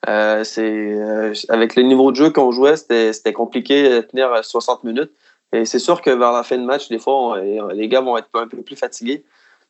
Euh, 0.08 0.42
c'est 0.44 0.62
euh, 0.64 1.32
avec 1.48 1.76
le 1.76 1.82
niveau 1.84 2.10
de 2.10 2.16
jeu 2.16 2.30
qu'on 2.30 2.50
jouait, 2.50 2.76
c'était 2.76 3.32
compliqué 3.32 3.88
de 3.88 4.00
tenir 4.00 4.32
à 4.32 4.42
60 4.42 4.82
minutes. 4.84 5.12
Et 5.52 5.64
c'est 5.64 5.78
sûr 5.78 6.00
que 6.00 6.10
vers 6.10 6.32
la 6.32 6.42
fin 6.42 6.56
de 6.58 6.64
match, 6.64 6.88
des 6.88 6.98
fois, 6.98 7.14
on- 7.14 7.68
les 7.68 7.88
gars 7.88 8.00
vont 8.00 8.16
être 8.16 8.28
un 8.34 8.48
peu 8.48 8.62
plus 8.62 8.76
fatigués. 8.76 9.24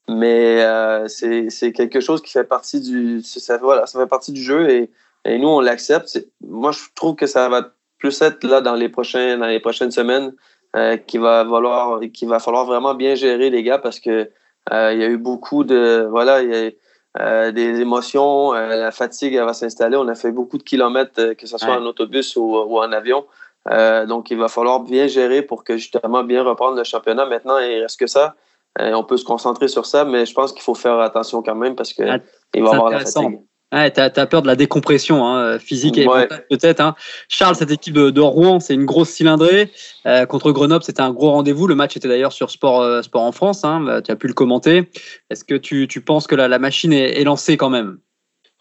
Mais 0.08 0.62
euh, 0.64 1.06
c'est 1.08 1.73
quelque 1.73 2.00
chose 2.00 2.23
qui 2.23 2.32
fait 2.32 2.44
partie 2.44 2.81
du 2.81 3.23
ça, 3.23 3.58
voilà, 3.58 3.87
ça 3.87 4.00
fait 4.00 4.06
partie 4.08 4.32
du 4.32 4.43
jeu 4.43 4.69
et, 4.70 4.90
et 5.25 5.38
nous 5.38 5.49
on 5.49 5.61
l'accepte. 5.61 6.19
Moi, 6.40 6.73
je 6.73 6.81
trouve 6.94 7.14
que 7.14 7.26
ça 7.26 7.49
va 7.49 7.70
plus 7.99 8.20
être 8.23 8.43
là 8.44 8.61
dans 8.61 8.75
les 8.75 8.88
prochains 8.88 9.38
dans 9.38 9.46
les 9.46 9.61
prochaines 9.61 9.93
semaines 9.93 10.32
euh, 10.76 10.96
qu'il 10.96 11.20
va 11.20 11.46
falloir 11.49 12.00
qu'il 12.12 12.29
va 12.29 12.40
falloir 12.40 12.64
vraiment 12.67 12.94
bien 12.94 13.14
gérer 13.14 13.49
les 13.50 13.62
gars 13.62 13.79
parce 13.79 14.00
que 14.00 14.29
euh, 14.73 14.93
il 14.93 15.00
y 15.00 15.05
a 15.05 15.08
eu 15.08 15.19
beaucoup 15.19 15.62
de 15.64 16.06
voilà 16.11 16.43
il 16.43 16.50
y 16.50 16.55
a 16.56 16.70
euh, 17.20 17.52
des 17.52 17.80
émotions, 17.80 18.54
euh, 18.54 18.68
la 18.76 18.90
fatigue 18.90 19.34
elle 19.34 19.44
va 19.44 19.52
s'installer. 19.54 19.96
On 19.96 20.08
a 20.08 20.14
fait 20.14 20.32
beaucoup 20.32 20.56
de 20.58 20.62
kilomètres, 20.62 21.12
euh, 21.18 21.34
que 21.34 21.46
ce 21.46 21.58
soit 21.58 21.68
Ouais. 21.68 21.76
en 21.76 21.84
autobus 21.86 22.36
ou, 22.36 22.56
ou 22.56 22.78
en 22.78 22.90
avion. 22.92 23.26
Euh, 23.70 24.06
donc, 24.06 24.30
il 24.30 24.38
va 24.38 24.48
falloir 24.48 24.80
bien 24.80 25.06
gérer 25.06 25.42
pour 25.42 25.62
que 25.62 25.76
justement 25.76 26.24
bien 26.24 26.42
reprendre 26.42 26.76
le 26.76 26.84
championnat. 26.84 27.26
Maintenant, 27.26 27.58
il 27.58 27.82
reste 27.82 27.98
que 27.98 28.06
ça. 28.06 28.34
On 28.78 29.04
peut 29.04 29.18
se 29.18 29.24
concentrer 29.26 29.68
sur 29.68 29.84
ça, 29.84 30.06
mais 30.06 30.24
je 30.24 30.32
pense 30.32 30.50
qu'il 30.52 30.62
faut 30.62 30.74
faire 30.74 30.98
attention 30.98 31.42
quand 31.42 31.54
même 31.54 31.76
parce 31.76 31.92
que 31.92 32.02
Ah, 32.04 32.18
il 32.54 32.62
va 32.62 32.70
y 32.70 32.72
avoir 32.72 32.90
la 32.90 33.00
fatigue. 33.00 33.40
Ouais, 33.72 33.90
t'as 33.90 34.10
as 34.14 34.26
peur 34.26 34.42
de 34.42 34.46
la 34.46 34.54
décompression 34.56 35.26
hein, 35.26 35.58
physique 35.58 35.96
et 35.96 36.06
Ouais. 36.06 36.28
peut-être. 36.50 36.80
Hein. 36.80 36.94
Charles, 37.29 37.56
cette 37.56 37.70
équipe 37.70 37.94
de, 37.94 38.10
de 38.10 38.20
Rouen, 38.20 38.60
c'est 38.60 38.74
une 38.74 38.84
grosse 38.84 39.08
cylindrée. 39.08 39.70
Euh, 40.06 40.26
contre 40.26 40.52
Grenoble, 40.52 40.84
c'était 40.84 41.00
un 41.00 41.10
gros 41.12 41.31
rendez-vous. 41.31 41.67
Le 41.67 41.74
match 41.74 41.96
était 41.96 42.08
d'ailleurs 42.08 42.32
sur 42.32 42.50
Sport, 42.50 42.82
euh, 42.82 43.00
Sport 43.02 43.22
en 43.22 43.32
France. 43.32 43.64
Hein. 43.64 43.81
Bah, 43.81 44.02
Tu 44.02 44.10
as 44.10 44.17
pu 44.17 44.26
le 44.29 44.34
commenter. 44.34 44.91
Est-ce 45.31 45.44
que 45.44 45.55
tu, 45.55 45.88
tu 45.88 46.02
penses 46.02 46.26
que 46.26 46.34
la, 46.34 46.48
la 46.48 46.58
machine 46.58 46.93
est, 46.93 47.19
est 47.20 47.24
lancée 47.24 47.56
quand 47.56 47.70
même? 47.70 47.98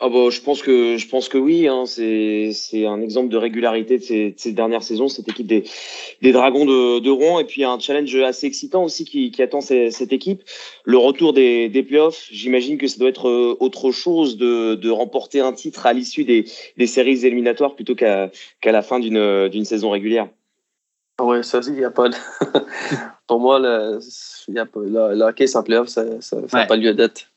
Ah 0.03 0.10
bah, 0.10 0.31
je 0.31 0.41
pense 0.41 0.63
que 0.63 0.98
je 0.98 1.08
pense 1.08 1.29
que 1.29 1.38
oui. 1.38 1.67
Hein, 1.67 1.84
c'est 1.86 2.50
c'est 2.53 2.88
un 2.88 3.01
exemple 3.01 3.29
de 3.29 3.38
régularité 3.38 4.00
de 4.00 4.03
ces, 4.03 4.31
de 4.31 4.39
ces 4.39 4.51
dernières 4.51 4.81
saisons, 4.81 5.08
cette 5.08 5.29
équipe 5.29 5.46
des 5.46 5.63
des 6.24 6.31
Dragons 6.31 6.65
de, 6.65 6.98
de 7.00 7.10
Rouen, 7.12 7.39
et 7.39 7.46
puis 7.46 7.63
un 7.63 7.77
challenge 7.77 8.15
assez 8.15 8.48
excitant 8.48 8.84
aussi 8.84 9.05
qui, 9.05 9.29
qui 9.29 9.43
attend 9.43 9.62
ces- 9.62 9.91
cette 9.91 10.12
équipe. 10.12 10.41
Le 10.86 10.98
retour 10.98 11.34
des, 11.34 11.70
des 11.70 11.84
playoffs. 11.84 12.27
J'imagine 12.31 12.79
que 12.79 12.88
ça 12.88 12.98
doit 12.98 13.10
être 13.10 13.29
euh, 13.29 13.55
autre 13.60 13.91
chose 13.91 14.38
de, 14.38 14.74
de 14.74 14.89
remporter 14.89 15.39
un 15.39 15.53
titre 15.53 15.86
à 15.86 15.93
l'issue 15.93 16.24
des, 16.24 16.46
des 16.77 16.88
séries 16.88 17.24
éliminatoires 17.24 17.75
plutôt 17.75 17.93
qu'à 17.93 18.31
qu'à 18.60 18.72
la 18.72 18.81
fin 18.81 19.00
d'une 19.00 19.50
d'une 19.50 19.65
saison 19.65 19.91
régulière. 19.91 20.27
Oui, 21.22 21.43
ça, 21.43 21.60
il 21.67 21.74
n'y 21.74 21.84
a 21.84 21.91
pas 21.91 22.10
de... 22.10 22.15
Pour 23.27 23.39
moi, 23.39 23.60
le, 23.60 24.00
y 24.48 24.58
a 24.58 24.65
pas, 24.65 24.79
le, 24.79 25.13
le 25.15 25.22
hockey 25.22 25.46
sans 25.46 25.62
playoff, 25.62 25.89
ça 25.89 26.03
n'a 26.03 26.12
Ouais. 26.53 26.65
pas 26.67 26.75
lieu 26.75 26.96
d'être. 26.96 27.27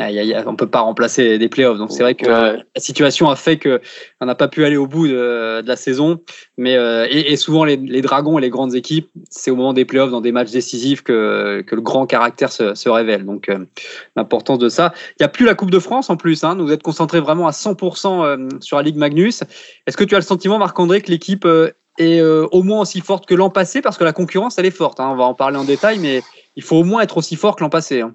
Ah, 0.00 0.10
On 0.46 0.54
peut 0.54 0.68
pas 0.68 0.78
remplacer 0.80 1.38
des 1.38 1.48
playoffs. 1.48 1.76
Donc 1.76 1.90
c'est 1.90 2.04
vrai 2.04 2.14
que 2.14 2.26
Ouais. 2.28 2.62
la 2.76 2.80
situation 2.80 3.28
a 3.30 3.34
fait 3.34 3.56
que 3.56 3.80
on 4.20 4.26
n'a 4.26 4.36
pas 4.36 4.46
pu 4.46 4.64
aller 4.64 4.76
au 4.76 4.86
bout 4.86 5.08
de, 5.08 5.60
de 5.60 5.66
la 5.66 5.74
saison. 5.74 6.20
Mais 6.56 6.76
euh, 6.76 7.04
et, 7.10 7.32
et 7.32 7.36
souvent 7.36 7.64
les, 7.64 7.76
les 7.76 8.00
Dragons 8.00 8.38
et 8.38 8.40
les 8.42 8.48
grandes 8.48 8.76
équipes, 8.76 9.08
c'est 9.28 9.50
au 9.50 9.56
moment 9.56 9.72
des 9.72 9.84
playoffs, 9.84 10.12
dans 10.12 10.20
des 10.20 10.30
matchs 10.30 10.52
décisifs, 10.52 11.02
que, 11.02 11.64
que 11.66 11.74
le 11.74 11.80
grand 11.80 12.06
caractère 12.06 12.52
se, 12.52 12.76
se 12.76 12.88
révèle. 12.88 13.24
Donc 13.24 13.48
euh, 13.48 13.58
l'importance 14.14 14.58
de 14.60 14.68
ça. 14.68 14.92
Il 15.18 15.22
n'y 15.22 15.26
a 15.26 15.28
plus 15.30 15.44
la 15.44 15.56
Coupe 15.56 15.72
de 15.72 15.80
France 15.80 16.10
en 16.10 16.16
plus. 16.16 16.44
Hein. 16.44 16.54
Vous 16.56 16.70
êtes 16.70 16.84
concentré 16.84 17.18
vraiment 17.18 17.48
à 17.48 17.52
100% 17.52 18.24
euh, 18.24 18.48
sur 18.60 18.76
la 18.76 18.84
Ligue 18.84 18.96
Magnus. 18.98 19.42
Est-ce 19.88 19.96
que 19.96 20.04
tu 20.04 20.14
as 20.14 20.18
le 20.18 20.24
sentiment, 20.24 20.58
Marc-André, 20.58 21.00
que 21.00 21.10
l'équipe 21.10 21.44
est 21.98 22.20
au 22.22 22.62
moins 22.62 22.82
aussi 22.82 23.00
forte 23.00 23.26
que 23.26 23.34
l'an 23.34 23.50
passé? 23.50 23.82
Parce 23.82 23.98
que 23.98 24.04
la 24.04 24.12
concurrence, 24.12 24.58
elle 24.58 24.66
est 24.66 24.70
forte. 24.70 25.00
hein. 25.00 25.08
On 25.10 25.16
va 25.16 25.24
en 25.24 25.34
parler 25.34 25.56
en 25.56 25.64
détail, 25.64 25.98
mais 25.98 26.22
il 26.54 26.62
faut 26.62 26.76
au 26.76 26.84
moins 26.84 27.02
être 27.02 27.16
aussi 27.16 27.34
fort 27.34 27.56
que 27.56 27.64
l'an 27.64 27.68
passé. 27.70 28.02
hein. 28.02 28.14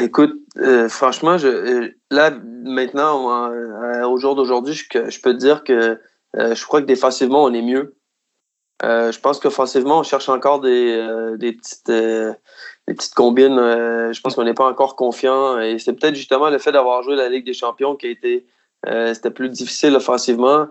Écoute, 0.00 0.34
euh, 0.58 0.88
franchement, 0.88 1.36
euh, 1.42 1.88
là, 2.10 2.30
maintenant, 2.64 3.50
euh, 3.50 4.04
au 4.04 4.16
jour 4.18 4.34
d'aujourd'hui, 4.34 4.74
je, 4.74 5.20
peux 5.20 5.32
te 5.32 5.38
dire 5.38 5.64
que 5.64 6.00
je 6.34 6.64
crois 6.64 6.80
que 6.80 6.86
défensivement, 6.86 7.44
on 7.44 7.52
est 7.52 7.62
mieux. 7.62 7.96
je 8.82 9.18
pense 9.20 9.38
qu'offensivement, 9.40 10.00
on 10.00 10.02
cherche 10.02 10.28
encore 10.28 10.60
des, 10.60 10.98
petites, 11.38 13.14
combines. 13.14 13.56
je 13.56 14.20
pense 14.20 14.34
qu'on 14.34 14.44
n'est 14.44 14.54
pas 14.54 14.66
encore 14.66 14.96
confiant. 14.96 15.60
Et 15.60 15.78
c'est 15.78 15.92
peut-être 15.92 16.16
justement 16.16 16.50
le 16.50 16.58
fait 16.58 16.72
d'avoir 16.72 17.02
joué 17.02 17.16
la 17.16 17.28
Ligue 17.28 17.46
des 17.46 17.54
Champions 17.54 17.96
qui 17.96 18.06
a 18.06 18.10
été 18.10 18.46
plus 19.34 19.48
difficile 19.48 19.94
offensivement. 19.94 20.66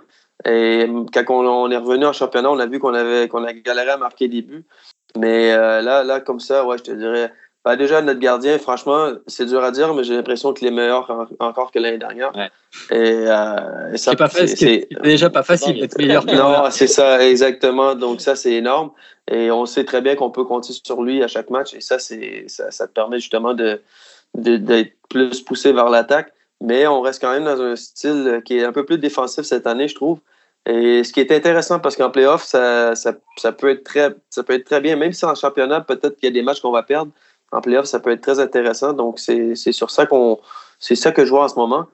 Et 0.46 0.88
quand 1.14 1.46
on, 1.46 1.72
est 1.72 1.78
revenu 1.78 2.06
en 2.06 2.14
championnat, 2.14 2.52
on 2.52 2.60
a 2.60 2.66
vu 2.66 2.80
qu'on 2.80 2.94
avait 2.94 3.30
qu'on 3.30 3.46
a 3.46 3.54
galéré 3.54 3.92
à 3.92 3.98
marquer 3.98 4.28
des 4.28 4.42
buts. 4.42 4.66
Mais 5.18 5.56
là, 5.56 6.04
là, 6.04 6.20
comme 6.20 6.42
ça, 6.42 6.66
ouais, 6.66 6.78
je 6.78 6.84
te 6.84 6.92
dirais, 6.92 7.32
bah, 7.66 7.78
déjà, 7.78 8.02
notre 8.02 8.20
gardien, 8.20 8.58
franchement, 8.60 9.14
c'est 9.26 9.46
dur 9.46 9.64
à 9.64 9.72
dire, 9.72 9.94
mais 9.94 10.04
j'ai 10.04 10.16
l'impression 10.16 10.52
qu'il 10.54 10.68
est 10.68 10.72
meilleur 10.72 11.30
encore 11.40 11.72
que 11.72 11.80
l'année 11.80 11.98
dernière. 11.98 12.34
Et, 12.92 12.96
euh, 12.96 13.96
ça, 13.96 14.12
c'est 14.28 14.88
déjà 15.02 15.30
pas 15.30 15.44
facile 15.44 15.80
d'être 15.80 15.98
meilleur 15.98 16.26
que 16.26 16.36
Non, 16.36 16.70
c'est 16.72 16.88
ça, 16.88 17.26
exactement. 17.26 17.96
Donc, 17.96 18.20
ça, 18.20 18.36
c'est 18.36 18.54
énorme. 18.54 18.92
Et 19.32 19.50
on 19.50 19.66
sait 19.66 19.86
très 19.86 20.02
bien 20.02 20.16
qu'on 20.16 20.30
peut 20.30 20.44
compter 20.44 20.74
sur 20.74 21.02
lui 21.04 21.24
à 21.24 21.30
chaque 21.30 21.50
match. 21.50 21.74
Et 21.74 21.80
ça, 21.80 22.00
c'est, 22.00 22.46
ça, 22.48 22.70
ça, 22.70 22.86
te 22.86 22.92
permet 22.92 23.20
justement 23.20 23.54
de, 23.54 23.82
d'être 24.36 24.92
plus 25.10 25.40
poussé 25.40 25.72
vers 25.72 25.90
l'attaque. 25.90 26.34
Mais 26.60 26.86
on 26.86 27.00
reste 27.00 27.22
quand 27.22 27.32
même 27.32 27.46
dans 27.46 27.62
un 27.62 27.78
style 27.78 28.42
qui 28.44 28.58
est 28.58 28.66
un 28.66 28.74
peu 28.74 28.86
plus 28.86 28.98
défensif 28.98 29.46
cette 29.46 29.68
année, 29.68 29.88
je 29.88 29.96
trouve. 29.96 30.20
Et 30.66 31.04
ce 31.04 31.12
qui 31.14 31.20
est 31.22 31.32
intéressant, 31.32 31.80
parce 31.80 31.96
qu'en 31.96 32.10
playoff, 32.10 32.44
ça, 32.44 32.96
ça, 32.96 33.14
ça, 33.38 33.52
peut 33.52 33.70
être 33.70 33.84
très, 33.84 34.14
ça 34.30 34.44
peut 34.44 34.54
être 34.54 34.64
très 34.66 34.80
bien, 34.80 34.96
même 34.96 35.12
si 35.12 35.26
en 35.26 35.36
championnat, 35.36 35.82
peut-être 35.82 36.16
qu'il 36.16 36.28
y 36.28 36.32
a 36.32 36.34
des 36.34 36.42
matchs 36.42 36.62
qu'on 36.62 36.72
va 36.72 36.84
perdre 36.84 37.12
en 37.54 37.62
playoff, 37.62 37.86
ça 37.86 38.00
peut 38.00 38.12
être 38.12 38.22
très 38.22 38.40
intéressant. 38.40 38.94
Donc, 38.94 39.20
c'est 39.20 39.56
sur 39.56 39.92
ça 39.92 40.06
qu'on. 40.06 40.40
C'est 40.80 40.96
ça 40.96 41.12
que 41.12 41.24
je 41.24 41.30
vois 41.30 41.46
en 41.46 41.48
ce 41.48 41.56
moment. 41.56 41.86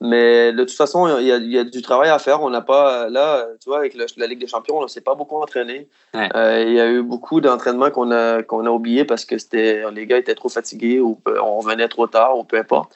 Mais 0.00 0.52
de 0.52 0.62
toute 0.62 0.76
façon, 0.76 1.18
il 1.18 1.26
y 1.26 1.58
a, 1.58 1.64
du 1.64 1.82
travail 1.82 2.08
à 2.08 2.20
faire. 2.20 2.40
On 2.42 2.50
n'a 2.50 2.60
pas. 2.60 3.08
Là, 3.08 3.46
tu 3.60 3.68
vois, 3.68 3.78
avec 3.78 3.94
la 3.94 4.26
Ligue 4.26 4.38
des 4.38 4.46
Champions, 4.46 4.78
on 4.78 4.82
ne 4.82 4.88
s'est 4.88 5.00
pas 5.00 5.16
beaucoup 5.16 5.36
entraîné. 5.36 5.88
Euh, 6.14 6.64
il 6.66 6.72
y 6.72 6.80
a 6.80 6.88
eu 6.88 7.02
beaucoup 7.02 7.40
d'entraînements 7.40 7.90
qu'on 7.90 8.12
a, 8.12 8.42
qu'on 8.44 8.64
a 8.64 8.70
oubliés 8.70 9.04
parce 9.04 9.24
que 9.24 9.34
les 9.52 10.06
gars 10.06 10.18
étaient 10.18 10.36
trop 10.36 10.48
fatigués 10.48 11.00
ou 11.00 11.20
on 11.26 11.60
venait 11.60 11.88
trop 11.88 12.06
tard 12.06 12.38
ou 12.38 12.44
peu 12.44 12.58
importe. 12.58 12.94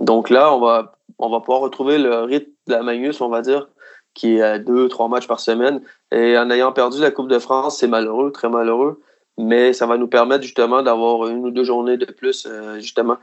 Donc 0.00 0.30
là, 0.30 0.54
on 0.54 0.60
va, 0.60 0.94
on 1.18 1.28
va 1.28 1.40
pouvoir 1.40 1.60
retrouver 1.60 1.98
le 1.98 2.22
rythme 2.22 2.50
de 2.66 2.72
la 2.72 2.82
Magnus, 2.82 3.20
on 3.20 3.28
va 3.28 3.42
dire, 3.42 3.68
qui 4.14 4.36
est 4.36 4.42
à 4.42 4.58
deux, 4.58 4.88
trois 4.88 5.08
matchs 5.08 5.26
par 5.26 5.40
semaine. 5.40 5.82
Et 6.12 6.38
en 6.38 6.50
ayant 6.50 6.72
perdu 6.72 7.00
la 7.00 7.10
Coupe 7.10 7.28
de 7.28 7.38
France, 7.38 7.78
c'est 7.78 7.88
malheureux, 7.88 8.32
très 8.32 8.48
malheureux 8.48 9.02
mais 9.38 9.72
ça 9.72 9.86
va 9.86 9.96
nous 9.96 10.08
permettre 10.08 10.42
justement 10.42 10.82
d'avoir 10.82 11.28
une 11.28 11.46
ou 11.46 11.50
deux 11.50 11.64
journées 11.64 11.96
de 11.96 12.04
plus, 12.04 12.46
euh, 12.46 12.80
justement. 12.80 13.16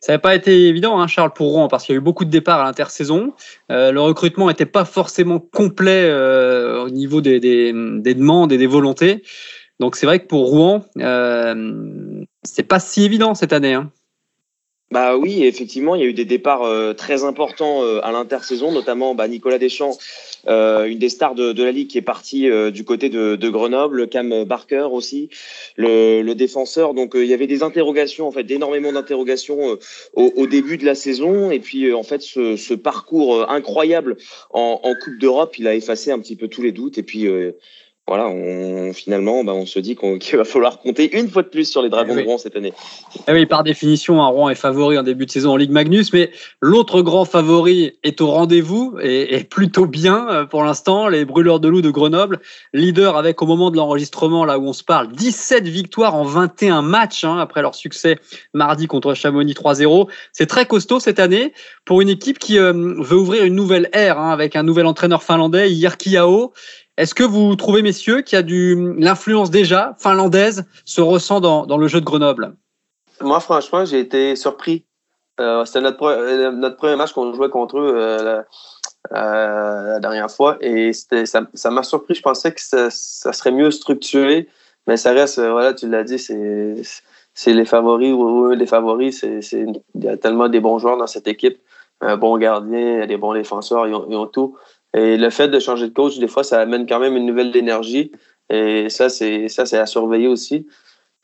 Ça 0.00 0.12
n'a 0.12 0.18
pas 0.18 0.34
été 0.34 0.68
évident, 0.68 1.00
hein, 1.00 1.06
Charles, 1.06 1.32
pour 1.32 1.52
Rouen, 1.52 1.68
parce 1.68 1.84
qu'il 1.84 1.94
y 1.94 1.96
a 1.96 2.00
eu 2.00 2.02
beaucoup 2.02 2.24
de 2.24 2.30
départs 2.30 2.60
à 2.60 2.64
l'intersaison. 2.64 3.32
Euh, 3.72 3.90
le 3.90 4.00
recrutement 4.00 4.48
n'était 4.48 4.66
pas 4.66 4.84
forcément 4.84 5.40
complet 5.40 6.04
euh, 6.04 6.84
au 6.84 6.90
niveau 6.90 7.20
des, 7.20 7.40
des, 7.40 7.72
des, 7.72 8.14
demandes 8.14 8.52
et 8.52 8.58
des 8.58 8.66
volontés. 8.66 9.22
Donc 9.80 9.96
c'est 9.96 10.06
vrai 10.06 10.18
que 10.20 10.26
pour 10.26 10.48
Rouen, 10.48 10.84
euh, 10.98 12.24
c'est 12.42 12.64
pas 12.64 12.80
si 12.80 13.04
évident 13.04 13.34
cette 13.34 13.52
année. 13.52 13.74
Hein. 13.74 13.90
Bah 14.90 15.18
oui, 15.18 15.44
effectivement, 15.44 15.94
il 15.96 16.00
y 16.00 16.04
a 16.04 16.06
eu 16.06 16.14
des 16.14 16.24
départs 16.24 16.62
euh, 16.62 16.94
très 16.94 17.22
importants 17.22 17.82
euh, 17.82 18.00
à 18.02 18.10
l'intersaison, 18.10 18.72
notamment 18.72 19.14
bah, 19.14 19.28
Nicolas 19.28 19.58
Deschamps, 19.58 19.98
euh, 20.46 20.86
une 20.86 20.98
des 20.98 21.10
stars 21.10 21.34
de, 21.34 21.52
de, 21.52 21.62
la 21.62 21.72
ligue 21.72 21.88
qui 21.88 21.98
est 21.98 22.02
partie 22.02 22.48
du 22.72 22.84
côté 22.84 23.10
de, 23.10 23.36
de, 23.36 23.48
Grenoble, 23.50 24.08
Cam 24.08 24.44
Barker 24.44 24.88
aussi, 24.90 25.28
le, 25.76 26.22
le 26.22 26.34
défenseur. 26.34 26.94
Donc 26.94 27.12
il 27.14 27.26
y 27.26 27.34
avait 27.34 27.46
des 27.46 27.62
interrogations, 27.62 28.26
en 28.26 28.32
fait, 28.32 28.50
énormément 28.50 28.90
d'interrogations 28.90 29.78
au, 30.14 30.32
au, 30.36 30.46
début 30.46 30.78
de 30.78 30.86
la 30.86 30.94
saison. 30.94 31.50
Et 31.50 31.58
puis 31.58 31.92
en 31.92 32.02
fait, 32.02 32.22
ce, 32.22 32.56
ce 32.56 32.72
parcours 32.72 33.50
incroyable 33.50 34.16
en, 34.50 34.80
en 34.82 34.94
Coupe 34.94 35.18
d'Europe, 35.18 35.58
il 35.58 35.68
a 35.68 35.74
effacé 35.74 36.12
un 36.12 36.18
petit 36.18 36.36
peu 36.36 36.48
tous 36.48 36.62
les 36.62 36.72
doutes. 36.72 36.96
Et 36.96 37.02
puis 37.02 37.28
voilà, 38.08 38.26
on, 38.28 38.92
finalement, 38.94 39.44
bah, 39.44 39.52
on 39.52 39.66
se 39.66 39.78
dit 39.78 39.96
qu'il 40.20 40.38
va 40.38 40.44
falloir 40.44 40.80
compter 40.80 41.16
une 41.18 41.28
fois 41.28 41.42
de 41.42 41.48
plus 41.48 41.70
sur 41.70 41.82
les 41.82 41.90
Dragons 41.90 42.14
eh 42.16 42.22
de 42.22 42.26
Rouen 42.26 42.38
cette 42.38 42.56
année. 42.56 42.72
Eh 43.28 43.32
oui, 43.32 43.44
par 43.44 43.62
définition, 43.62 44.22
un 44.22 44.26
Rouen 44.28 44.48
est 44.48 44.54
favori 44.54 44.98
en 44.98 45.02
début 45.02 45.26
de 45.26 45.30
saison 45.30 45.52
en 45.52 45.56
Ligue 45.56 45.70
Magnus, 45.70 46.12
mais 46.12 46.30
l'autre 46.62 47.02
grand 47.02 47.26
favori 47.26 47.92
est 48.02 48.20
au 48.20 48.28
rendez-vous 48.28 48.96
et, 49.02 49.44
plutôt 49.44 49.86
bien 49.86 50.26
euh, 50.30 50.44
pour 50.46 50.64
l'instant. 50.64 51.08
Les 51.08 51.24
Brûleurs 51.24 51.60
de 51.60 51.68
Loup 51.68 51.82
de 51.82 51.90
Grenoble, 51.90 52.40
leader 52.72 53.16
avec 53.16 53.42
au 53.42 53.46
moment 53.46 53.70
de 53.70 53.76
l'enregistrement, 53.76 54.44
là 54.44 54.58
où 54.58 54.66
on 54.66 54.72
se 54.72 54.84
parle, 54.84 55.12
17 55.12 55.64
victoires 55.68 56.14
en 56.14 56.24
21 56.24 56.82
matchs 56.82 57.24
hein, 57.24 57.38
après 57.38 57.60
leur 57.60 57.74
succès 57.74 58.18
mardi 58.54 58.86
contre 58.86 59.12
Chamonix 59.12 59.52
3-0. 59.52 60.08
C'est 60.32 60.46
très 60.46 60.64
costaud 60.64 60.98
cette 60.98 61.20
année 61.20 61.52
pour 61.84 62.00
une 62.00 62.08
équipe 62.08 62.38
qui 62.38 62.58
euh, 62.58 62.72
veut 62.72 63.16
ouvrir 63.16 63.44
une 63.44 63.54
nouvelle 63.54 63.90
ère 63.92 64.18
hein, 64.18 64.30
avec 64.30 64.56
un 64.56 64.62
nouvel 64.62 64.86
entraîneur 64.86 65.22
finlandais, 65.22 65.70
Yerki 65.70 66.16
Ao 66.16 66.52
est-ce 66.98 67.14
que 67.14 67.22
vous 67.22 67.54
trouvez, 67.54 67.80
messieurs, 67.82 68.22
qu'il 68.22 68.34
y 68.34 68.40
a 68.40 68.42
du 68.42 68.94
l'influence 68.98 69.52
déjà 69.52 69.94
finlandaise 69.98 70.64
se 70.84 71.00
ressent 71.00 71.40
dans, 71.40 71.64
dans, 71.64 71.78
le 71.78 71.86
jeu 71.86 72.00
de 72.00 72.04
Grenoble? 72.04 72.56
Moi, 73.20 73.38
franchement, 73.38 73.84
j'ai 73.84 74.00
été 74.00 74.34
surpris. 74.34 74.84
Euh, 75.38 75.64
C'était 75.64 75.80
notre, 75.80 76.02
euh, 76.02 76.50
notre, 76.50 76.76
premier 76.76 76.96
match 76.96 77.12
qu'on 77.12 77.32
jouait 77.32 77.50
contre 77.50 77.78
eux 77.78 77.94
euh, 77.96 78.42
la 79.12 80.00
dernière 80.00 80.28
fois 80.28 80.58
et 80.60 80.92
ça 80.92 81.70
m'a 81.70 81.84
surpris. 81.84 82.16
Je 82.16 82.22
pensais 82.22 82.50
que 82.50 82.60
ça, 82.60 82.90
serait 82.90 83.52
mieux 83.52 83.70
structuré, 83.70 84.48
mais 84.88 84.96
ça 84.96 85.12
reste, 85.12 85.40
voilà, 85.40 85.74
tu 85.74 85.88
l'as 85.88 86.02
dit, 86.02 86.18
c'est 86.18 87.54
les 87.54 87.64
favoris 87.64 88.12
ou 88.12 88.56
des 88.56 88.66
favoris. 88.66 89.22
il 89.22 89.80
y 89.94 90.08
a 90.08 90.16
tellement 90.16 90.48
des 90.48 90.58
bons 90.58 90.80
joueurs 90.80 90.96
dans 90.96 91.06
cette 91.06 91.28
équipe. 91.28 91.60
Un 92.00 92.16
bon 92.16 92.38
gardien, 92.38 93.06
des 93.06 93.16
bons 93.16 93.34
défenseurs, 93.34 93.86
ils 93.86 93.94
ont 93.94 94.26
tout. 94.26 94.56
Et 94.94 95.16
le 95.16 95.30
fait 95.30 95.48
de 95.48 95.58
changer 95.58 95.88
de 95.88 95.94
coach, 95.94 96.18
des 96.18 96.28
fois, 96.28 96.44
ça 96.44 96.60
amène 96.60 96.86
quand 96.86 96.98
même 96.98 97.16
une 97.16 97.26
nouvelle 97.26 97.54
énergie. 97.56 98.12
Et 98.50 98.88
ça, 98.88 99.08
c'est 99.08 99.48
ça, 99.48 99.66
c'est 99.66 99.78
à 99.78 99.86
surveiller 99.86 100.28
aussi. 100.28 100.66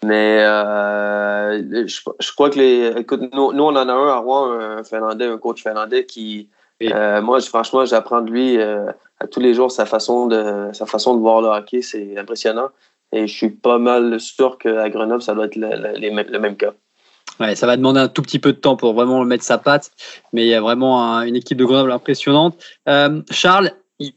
Mais 0.03 0.39
euh, 0.41 1.87
je, 1.87 2.33
crois 2.33 2.51
que 2.51 2.59
les. 2.59 2.93
Écoute, 2.99 3.23
nous, 3.33 3.53
nous, 3.53 3.63
on 3.63 3.69
en 3.69 3.89
a 3.89 3.93
un 3.93 4.09
à 4.09 4.17
Rouen, 4.17 4.53
un 4.53 4.85
Finlandais, 4.85 5.27
un 5.27 5.39
coach 5.39 5.63
finlandais 5.63 6.05
qui. 6.05 6.51
Euh, 6.83 7.23
moi, 7.23 7.41
franchement, 7.41 7.85
j'apprends 7.87 8.21
de 8.21 8.31
lui 8.31 8.59
euh, 8.59 8.91
à 9.21 9.27
tous 9.27 9.41
les 9.41 9.55
jours 9.55 9.71
sa 9.71 9.87
façon 9.87 10.27
de 10.27 10.69
sa 10.73 10.85
façon 10.87 11.15
de 11.15 11.21
voir 11.21 11.41
le 11.41 11.49
hockey, 11.49 11.81
c'est 11.81 12.19
impressionnant. 12.19 12.69
Et 13.13 13.27
je 13.27 13.35
suis 13.35 13.51
pas 13.51 13.79
mal 13.79 14.21
sûr 14.21 14.59
qu'à 14.59 14.91
Grenoble, 14.91 15.23
ça 15.23 15.35
doit 15.35 15.47
être 15.47 15.57
le, 15.57 15.99
le 15.99 16.39
même 16.39 16.57
cas. 16.57 16.75
Ouais, 17.41 17.57
ça 17.57 17.67
va 17.67 17.77
demander 17.77 18.01
un 18.01 18.09
tout 18.09 18.23
petit 18.23 18.39
peu 18.39 18.53
de 18.53 18.59
temps 18.59 18.77
pour 18.77 18.95
vraiment 18.95 19.25
mettre 19.25 19.45
sa 19.45 19.59
patte, 19.59 19.91
mais 20.33 20.45
il 20.45 20.49
y 20.49 20.55
a 20.55 20.61
vraiment 20.61 21.21
une 21.23 21.37
équipe 21.37 21.59
de 21.59 21.65
Grenoble 21.65 21.91
impressionnante. 21.91 22.57
Euh, 22.89 23.23
Charles, 23.31 23.73
il, 23.99 24.13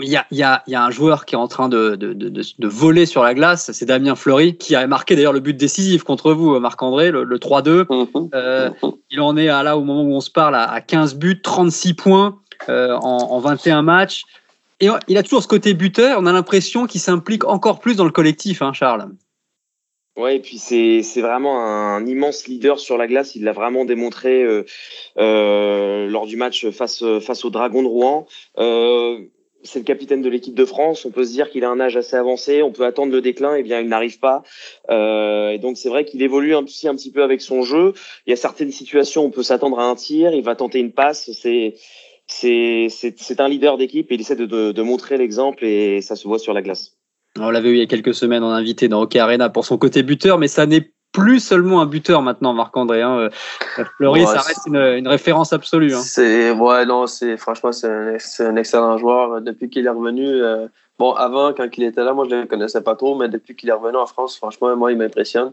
y, 0.00 0.16
a, 0.16 0.26
y, 0.30 0.42
a, 0.42 0.62
y, 0.66 0.74
a, 0.74 0.84
un 0.84 0.90
joueur 0.90 1.24
qui 1.24 1.34
est 1.34 1.38
en 1.38 1.48
train 1.48 1.68
de, 1.68 1.96
de, 1.96 2.12
de, 2.12 2.28
de 2.28 2.68
voler 2.68 3.06
sur 3.06 3.22
la 3.22 3.34
glace, 3.34 3.70
c'est 3.72 3.86
Damien 3.86 4.14
Fleury, 4.14 4.56
qui 4.56 4.74
a 4.74 4.86
marqué 4.86 5.16
d'ailleurs 5.16 5.32
le 5.32 5.40
but 5.40 5.56
décisif 5.56 6.02
contre 6.02 6.32
vous, 6.32 6.58
Marc-André, 6.58 7.10
le, 7.10 7.24
3-2. 7.24 7.86
Mhm. 7.88 8.28
euh, 8.34 8.70
il 9.10 9.20
en 9.20 9.36
est 9.36 9.48
à 9.48 9.62
là, 9.62 9.76
au 9.76 9.84
moment 9.84 10.02
où 10.02 10.14
on 10.14 10.20
se 10.20 10.30
parle, 10.30 10.54
à, 10.54 10.80
15 10.80 11.16
buts, 11.16 11.40
36 11.40 11.94
points 11.94 12.38
euh, 12.68 12.94
en, 12.94 13.30
en 13.30 13.40
21 13.40 13.82
matchs. 13.82 14.24
Et 14.80 14.88
il 15.08 15.18
a 15.18 15.22
toujours 15.22 15.42
ce 15.42 15.48
côté 15.48 15.74
buteur, 15.74 16.18
on 16.20 16.26
a 16.26 16.32
l'impression 16.32 16.86
qu'il 16.86 17.02
s'implique 17.02 17.44
encore 17.44 17.80
plus 17.80 17.96
dans 17.96 18.06
le 18.06 18.10
collectif, 18.10 18.62
hein, 18.62 18.72
Charles. 18.72 19.10
Ouais, 20.20 20.36
et 20.36 20.40
puis 20.40 20.58
c'est 20.58 21.02
c'est 21.02 21.22
vraiment 21.22 21.64
un 21.64 22.04
immense 22.06 22.46
leader 22.46 22.78
sur 22.78 22.98
la 22.98 23.06
glace. 23.06 23.36
Il 23.36 23.44
l'a 23.44 23.52
vraiment 23.52 23.86
démontré 23.86 24.42
euh, 24.42 24.64
euh, 25.16 26.06
lors 26.08 26.26
du 26.26 26.36
match 26.36 26.68
face 26.70 27.02
face 27.20 27.44
au 27.46 27.50
Dragon 27.50 27.82
de 27.82 27.88
Rouen. 27.88 28.26
Euh, 28.58 29.18
c'est 29.62 29.78
le 29.78 29.84
capitaine 29.86 30.20
de 30.20 30.28
l'équipe 30.28 30.54
de 30.54 30.64
France. 30.66 31.06
On 31.06 31.10
peut 31.10 31.24
se 31.24 31.32
dire 31.32 31.50
qu'il 31.50 31.64
a 31.64 31.70
un 31.70 31.80
âge 31.80 31.96
assez 31.96 32.16
avancé. 32.16 32.62
On 32.62 32.70
peut 32.70 32.84
attendre 32.84 33.12
le 33.12 33.22
déclin. 33.22 33.56
Et 33.56 33.60
eh 33.60 33.62
bien, 33.62 33.80
il 33.80 33.88
n'arrive 33.88 34.18
pas. 34.18 34.42
Et 34.90 35.58
donc, 35.58 35.76
c'est 35.76 35.90
vrai 35.90 36.04
qu'il 36.04 36.22
évolue 36.22 36.54
un 36.54 36.64
petit, 36.64 36.88
un 36.88 36.94
petit 36.94 37.12
peu 37.12 37.22
avec 37.22 37.40
son 37.40 37.62
jeu. 37.62 37.94
Il 38.26 38.30
y 38.30 38.32
a 38.32 38.36
certaines 38.36 38.72
situations, 38.72 39.24
on 39.24 39.30
peut 39.30 39.42
s'attendre 39.42 39.78
à 39.78 39.84
un 39.84 39.96
tir. 39.96 40.32
Il 40.34 40.42
va 40.42 40.54
tenter 40.54 40.80
une 40.80 40.92
passe. 40.92 41.30
C'est 41.32 41.74
c'est 42.26 42.88
c'est 42.90 43.40
un 43.40 43.48
leader 43.48 43.76
d'équipe 43.78 44.10
et 44.12 44.14
il 44.14 44.20
essaie 44.20 44.36
de, 44.36 44.46
de 44.72 44.82
montrer 44.82 45.18
l'exemple 45.18 45.64
et 45.64 46.00
ça 46.00 46.16
se 46.16 46.28
voit 46.28 46.38
sur 46.38 46.54
la 46.54 46.62
glace. 46.62 46.99
On 47.38 47.50
l'avait 47.50 47.70
eu 47.70 47.74
il 47.74 47.78
y 47.78 47.82
a 47.82 47.86
quelques 47.86 48.14
semaines 48.14 48.42
en 48.42 48.50
invité 48.50 48.88
dans 48.88 49.02
Hockey 49.02 49.18
Arena 49.18 49.48
pour 49.48 49.64
son 49.64 49.78
côté 49.78 50.02
buteur, 50.02 50.38
mais 50.38 50.48
ça 50.48 50.66
n'est 50.66 50.92
plus 51.12 51.40
seulement 51.40 51.80
un 51.80 51.86
buteur 51.86 52.22
maintenant, 52.22 52.52
Marc-André. 52.52 53.02
Hein. 53.02 53.30
Euh, 53.78 53.84
Fleury, 53.96 54.24
ça 54.26 54.40
reste 54.40 54.66
une, 54.66 55.08
référence 55.08 55.52
absolue. 55.52 55.94
Hein. 55.94 56.00
C'est 56.02 56.50
ouais, 56.52 56.86
non, 56.86 57.06
c'est 57.06 57.36
franchement 57.36 57.72
c'est 57.72 57.88
un, 58.40 58.56
excellent 58.56 58.96
joueur 58.98 59.40
depuis 59.40 59.70
qu'il 59.70 59.86
est 59.86 59.90
revenu. 59.90 60.26
Euh, 60.26 60.66
bon, 60.98 61.12
avant 61.12 61.52
quand 61.52 61.66
il 61.76 61.84
était 61.84 62.04
là, 62.04 62.12
moi 62.12 62.26
je 62.28 62.34
ne 62.34 62.40
le 62.42 62.46
connaissais 62.46 62.82
pas 62.82 62.94
trop, 62.94 63.16
mais 63.16 63.28
depuis 63.28 63.56
qu'il 63.56 63.68
est 63.68 63.72
revenu 63.72 63.96
en 63.96 64.06
France, 64.06 64.36
franchement, 64.36 64.74
moi 64.76 64.92
il 64.92 64.98
m'impressionne. 64.98 65.52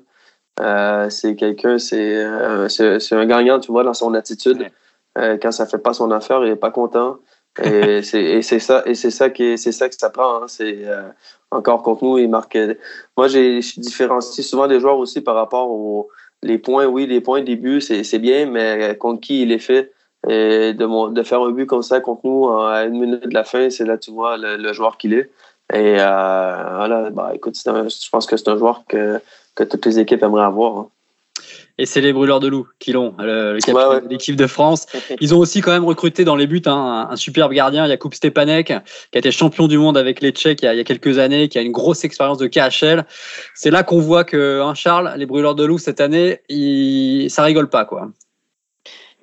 Euh, 0.60 1.10
c'est 1.10 1.36
quelqu'un, 1.36 1.78
c'est 1.78 2.24
un 2.24 3.26
gagnant, 3.26 3.60
tu 3.60 3.72
vois, 3.72 3.84
dans 3.84 3.94
son 3.94 4.14
attitude. 4.14 4.70
quand 5.16 5.52
ça 5.52 5.66
fait 5.66 5.78
pas 5.80 5.94
son 5.94 6.12
affaire, 6.12 6.44
il 6.46 6.52
est 6.52 6.56
pas 6.56 6.72
content. 6.72 7.18
Et 7.64 8.02
c'est 8.04 8.60
ça, 8.60 8.84
et 8.86 8.94
c'est 8.94 9.12
ça 9.12 9.30
qui 9.30 9.58
c'est 9.58 9.72
ça 9.72 9.90
que 9.90 9.96
ça 9.98 10.10
prend. 10.10 10.44
Hein. 10.44 10.48
C'est 10.48 10.86
encore 11.52 11.82
contre 11.84 12.04
nous, 12.04 12.18
il 12.18 12.30
marque. 12.30 12.58
Moi, 13.16 13.28
j'ai 13.28 13.60
différencie 13.78 14.46
souvent 14.46 14.68
des 14.68 14.80
joueurs 14.80 14.98
aussi 14.98 15.22
par 15.22 15.36
rapport 15.36 15.70
aux 15.70 16.10
les 16.44 16.58
points. 16.58 16.86
Oui, 16.86 17.08
les 17.08 17.22
points 17.22 17.42
début, 17.42 17.82
c'est 17.82 18.20
bien, 18.20 18.46
mais 18.46 18.96
contre 18.98 19.22
qui 19.22 19.42
il 19.42 19.52
est 19.52 19.60
fait. 19.60 19.92
Et 20.28 20.74
de, 20.74 21.14
de 21.14 21.24
faire 21.24 21.42
un 21.42 21.52
but 21.52 21.66
comme 21.66 21.84
ça 21.84 22.00
contre 22.02 22.22
nous 22.26 22.50
à 22.50 22.84
une 22.84 23.00
minute 23.00 23.28
de 23.28 23.34
la 23.34 23.44
fin, 23.44 23.70
c'est 23.70 23.86
là 23.86 23.98
tu 23.98 24.12
vois 24.12 24.38
le, 24.38 24.74
joueur 24.74 24.98
qu'il 24.98 25.14
est. 25.14 25.32
Et 25.74 25.96
voilà, 25.96 27.10
bah, 27.12 27.32
écoute, 27.34 27.58
je 27.58 28.10
pense 28.10 28.26
que 28.26 28.38
c'est 28.38 28.50
un 28.50 28.58
joueur 28.58 28.84
que, 28.88 29.20
que 29.56 29.64
toutes 29.64 29.86
les 29.86 30.00
équipes 30.00 30.24
aimeraient 30.24 30.46
avoir. 30.46 30.78
Hein 30.78 30.90
et 31.78 31.86
c'est 31.86 32.02
les 32.02 32.14
brûleurs 32.14 32.40
de 32.40 32.48
loups 32.48 32.68
qui 32.80 32.92
l'ont, 32.92 33.14
le, 33.20 33.60
capitaine 33.60 34.06
de 34.06 34.10
l'équipe 34.10 34.36
de 34.36 34.48
France. 34.48 34.88
Ils 35.22 35.36
ont 35.36 35.40
aussi 35.40 35.62
quand 35.62 35.72
même 35.72 35.86
recruté 35.86 36.24
dans 36.24 36.36
les 36.36 36.48
buts 36.48 36.62
hein, 36.66 37.08
un, 37.10 37.16
superbe 37.16 37.54
gardien, 37.54 37.88
Jakub 37.88 38.14
Stepanek, 38.14 38.68
qui 38.68 38.74
a 38.74 39.20
été 39.20 39.32
champion 39.32 39.68
du 39.68 39.78
monde 39.78 39.98
avec 39.98 40.22
les 40.22 40.32
Tchèques 40.32 40.62
il 40.62 40.66
y 40.66 40.68
a, 40.68 40.74
il 40.74 40.78
y 40.78 40.82
a 40.82 40.84
quelques 40.84 41.20
années, 41.20 41.48
qui 41.48 41.58
a 41.58 41.62
une 41.62 41.72
grosse 41.72 42.04
expérience 42.04 42.38
de 42.38 42.48
KHL. 42.48 43.06
C'est 43.56 43.72
là 43.72 43.84
qu'on 43.84 44.00
voit 44.00 44.24
que 44.24 44.62
hein, 44.62 44.74
Charles, 44.74 45.14
les 45.18 45.26
brûleurs 45.26 45.56
de 45.56 45.66
loups 45.66 45.78
cette 45.78 46.02
année, 46.02 46.40
il, 46.50 47.30
ça 47.30 47.44
rigole 47.44 47.70
pas 47.70 47.86
quoi. 47.86 48.10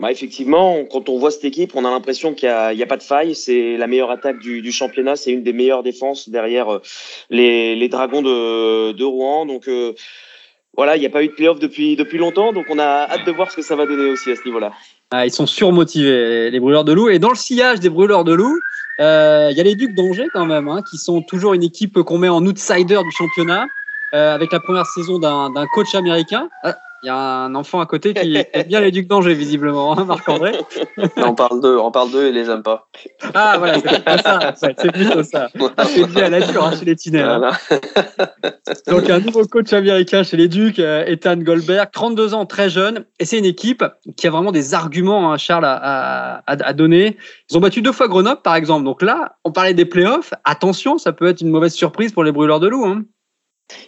Bah 0.00 0.10
effectivement, 0.10 0.84
quand 0.90 1.08
on 1.08 1.18
voit 1.18 1.30
cette 1.30 1.44
équipe, 1.44 1.76
on 1.76 1.84
a 1.84 1.90
l'impression 1.90 2.34
qu'il 2.34 2.48
n'y 2.48 2.52
a, 2.52 2.66
a, 2.68 2.86
pas 2.86 2.96
de 2.96 3.02
faille. 3.02 3.36
C'est 3.36 3.76
la 3.76 3.86
meilleure 3.86 4.10
attaque 4.10 4.40
du, 4.40 4.60
du 4.60 4.72
championnat. 4.72 5.14
C'est 5.14 5.30
une 5.30 5.44
des 5.44 5.52
meilleures 5.52 5.84
défenses 5.84 6.28
derrière 6.28 6.68
euh, 6.68 6.82
les, 7.30 7.76
les 7.76 7.88
Dragons 7.88 8.20
de, 8.20 8.90
de 8.90 9.04
Rouen. 9.04 9.46
Donc, 9.46 9.68
euh, 9.68 9.92
voilà, 10.76 10.96
il 10.96 11.00
n'y 11.00 11.06
a 11.06 11.10
pas 11.10 11.22
eu 11.22 11.28
de 11.28 11.32
playoff 11.32 11.58
depuis, 11.58 11.96
depuis 11.96 12.18
longtemps, 12.18 12.52
donc 12.52 12.66
on 12.68 12.78
a 12.78 13.08
hâte 13.10 13.26
de 13.26 13.32
voir 13.32 13.50
ce 13.50 13.56
que 13.56 13.62
ça 13.62 13.76
va 13.76 13.86
donner 13.86 14.10
aussi 14.10 14.30
à 14.30 14.36
ce 14.36 14.44
niveau-là. 14.44 14.72
Ah, 15.10 15.26
ils 15.26 15.32
sont 15.32 15.46
surmotivés, 15.46 16.50
les 16.50 16.60
brûleurs 16.60 16.84
de 16.84 16.92
loups. 16.92 17.08
Et 17.08 17.18
dans 17.18 17.28
le 17.28 17.36
sillage 17.36 17.80
des 17.80 17.90
brûleurs 17.90 18.24
de 18.24 18.32
loups, 18.32 18.58
euh, 19.00 19.48
il 19.52 19.56
y 19.56 19.60
a 19.60 19.64
les 19.64 19.74
Ducs 19.76 19.94
d'Angers 19.94 20.28
quand 20.32 20.46
même, 20.46 20.68
hein, 20.68 20.82
qui 20.88 20.96
sont 20.96 21.22
toujours 21.22 21.54
une 21.54 21.62
équipe 21.62 22.00
qu'on 22.02 22.18
met 22.18 22.28
en 22.28 22.44
outsider 22.44 23.00
du 23.02 23.10
championnat, 23.12 23.66
euh, 24.14 24.34
avec 24.34 24.52
la 24.52 24.60
première 24.60 24.86
saison 24.86 25.18
d'un 25.18 25.66
coach 25.74 25.94
américain. 25.94 26.48
Ah, 27.04 27.06
il 27.06 27.08
y 27.08 27.10
a 27.10 27.16
un 27.16 27.54
enfant 27.54 27.80
à 27.80 27.86
côté 27.86 28.14
qui 28.14 28.36
aime 28.52 28.66
bien 28.66 28.80
les 28.80 28.90
Ducs 28.90 29.06
d'Angers, 29.06 29.34
visiblement, 29.34 29.98
hein, 29.98 30.04
Marc-André. 30.04 30.52
on 31.16 31.34
parle 31.34 31.60
d'eux, 31.60 31.78
on 31.78 31.90
parle 31.90 32.10
d'eux 32.10 32.26
et 32.26 32.32
les 32.32 32.48
aime 32.48 32.62
pas. 32.62 32.88
Ah, 33.34 33.56
voilà, 33.58 33.74
c'est 33.74 34.22
ça, 34.22 34.54
c'est 34.56 34.92
plutôt 34.92 35.22
ça. 35.22 35.48
Ah, 35.76 35.84
c'est 35.84 36.06
dit 36.06 36.20
à 36.20 36.30
la 36.30 36.40
dure 36.40 36.64
hein, 36.64 36.72
chez 36.78 36.84
les 36.84 36.96
Tinels. 36.96 37.28
Hein. 37.28 37.50
Donc, 38.88 39.10
un 39.10 39.20
nouveau 39.20 39.44
coach 39.44 39.72
américain 39.72 40.22
chez 40.22 40.36
les 40.36 40.48
Ducs, 40.48 40.78
euh, 40.78 41.04
Ethan 41.06 41.36
Goldberg, 41.36 41.90
32 41.92 42.34
ans, 42.34 42.46
très 42.46 42.70
jeune. 42.70 43.04
Et 43.18 43.24
c'est 43.24 43.38
une 43.38 43.44
équipe 43.44 43.84
qui 44.16 44.26
a 44.26 44.30
vraiment 44.30 44.52
des 44.52 44.74
arguments, 44.74 45.32
hein, 45.32 45.36
Charles, 45.36 45.64
à, 45.66 45.74
à, 45.74 46.42
à, 46.46 46.72
donner. 46.72 47.18
Ils 47.50 47.56
ont 47.56 47.60
battu 47.60 47.82
deux 47.82 47.92
fois 47.92 48.08
Grenoble, 48.08 48.42
par 48.42 48.54
exemple. 48.54 48.84
Donc 48.84 49.02
là, 49.02 49.36
on 49.44 49.52
parlait 49.52 49.74
des 49.74 49.84
playoffs. 49.84 50.32
Attention, 50.44 50.98
ça 50.98 51.12
peut 51.12 51.26
être 51.26 51.40
une 51.40 51.50
mauvaise 51.50 51.74
surprise 51.74 52.12
pour 52.12 52.24
les 52.24 52.32
brûleurs 52.32 52.60
de 52.60 52.68
loup. 52.68 52.84
Hein. 52.86 53.02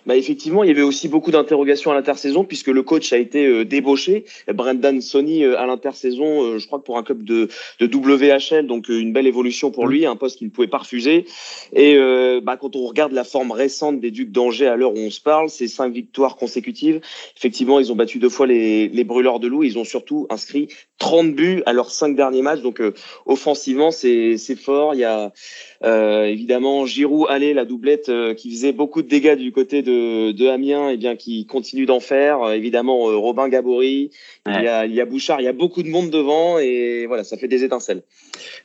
Bah 0.06 0.16
effectivement, 0.16 0.64
il 0.64 0.68
y 0.68 0.70
avait 0.70 0.82
aussi 0.82 1.06
beaucoup 1.08 1.30
d'interrogations 1.30 1.90
à 1.90 1.94
l'intersaison 1.94 2.44
puisque 2.44 2.68
le 2.68 2.82
coach 2.82 3.12
a 3.12 3.18
été 3.18 3.44
euh, 3.46 3.64
débauché. 3.64 4.24
Brendan 4.48 5.02
Sony 5.02 5.44
euh, 5.44 5.58
à 5.58 5.66
l'intersaison, 5.66 6.44
euh, 6.44 6.58
je 6.58 6.66
crois 6.66 6.78
que 6.78 6.84
pour 6.84 6.96
un 6.96 7.02
club 7.02 7.22
de, 7.24 7.48
de 7.80 7.86
WHL, 7.86 8.66
donc 8.66 8.88
une 8.88 9.12
belle 9.12 9.26
évolution 9.26 9.70
pour 9.70 9.86
lui, 9.86 10.06
un 10.06 10.16
poste 10.16 10.38
qu'il 10.38 10.46
ne 10.46 10.52
pouvait 10.52 10.66
pas 10.66 10.78
refuser. 10.78 11.26
Et 11.74 11.98
bah, 12.42 12.56
quand 12.56 12.76
on 12.76 12.86
regarde 12.86 13.12
la 13.12 13.24
forme 13.24 13.50
récente 13.50 14.00
des 14.00 14.10
Ducs 14.10 14.30
d'Angers 14.30 14.66
à 14.66 14.76
l'heure 14.76 14.92
où 14.92 14.98
on 14.98 15.10
se 15.10 15.20
parle, 15.20 15.50
c'est 15.50 15.68
cinq 15.68 15.92
victoires 15.92 16.36
consécutives. 16.36 17.00
Effectivement, 17.36 17.80
ils 17.80 17.92
ont 17.92 17.96
battu 17.96 18.18
deux 18.18 18.28
fois 18.28 18.46
les, 18.46 18.88
les 18.88 19.04
brûleurs 19.04 19.40
de 19.40 19.48
loup. 19.48 19.64
Ils 19.64 19.78
ont 19.78 19.84
surtout 19.84 20.26
inscrit 20.30 20.68
30 20.98 21.34
buts 21.34 21.62
à 21.66 21.72
leurs 21.72 21.90
cinq 21.90 22.16
derniers 22.16 22.42
matchs. 22.42 22.60
Donc 22.60 22.82
offensivement, 23.26 23.90
c'est 23.90 24.36
fort. 24.56 24.94
Il 24.94 25.00
y 25.00 25.04
a 25.04 25.32
évidemment 25.82 26.86
Giroud, 26.86 27.26
allez, 27.28 27.54
la 27.54 27.64
doublette 27.64 28.10
qui 28.36 28.50
faisait 28.50 28.72
beaucoup 28.72 29.02
de 29.02 29.08
dégâts 29.08 29.36
du 29.36 29.52
côté 29.52 29.82
de, 29.82 30.32
de 30.32 30.48
Amiens, 30.48 30.90
et 30.90 30.94
eh 30.94 30.96
bien, 30.96 31.16
qui 31.16 31.46
continue 31.46 31.86
d'en 31.86 32.00
faire. 32.00 32.42
Euh, 32.42 32.52
évidemment, 32.52 33.08
euh, 33.08 33.16
Robin 33.16 33.48
Gabory, 33.48 34.10
il, 34.46 34.52
y 34.52 34.68
a, 34.68 34.86
il 34.86 34.94
y 34.94 35.00
a 35.00 35.04
Bouchard, 35.04 35.40
il 35.40 35.44
y 35.44 35.48
a 35.48 35.52
beaucoup 35.52 35.82
de 35.82 35.88
monde 35.88 36.10
devant 36.10 36.58
et 36.58 37.06
voilà, 37.06 37.24
ça 37.24 37.36
fait 37.36 37.48
des 37.48 37.64
étincelles. 37.64 38.02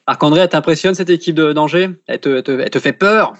Marc-André, 0.07 0.47
t'impressionne 0.47 0.95
cette 0.95 1.09
équipe 1.09 1.35
d'Angers? 1.35 1.89
Elle 2.07 2.19
te, 2.19 2.29
elle 2.29 2.69
te 2.69 2.79
fait 2.79 2.93
peur? 2.93 3.33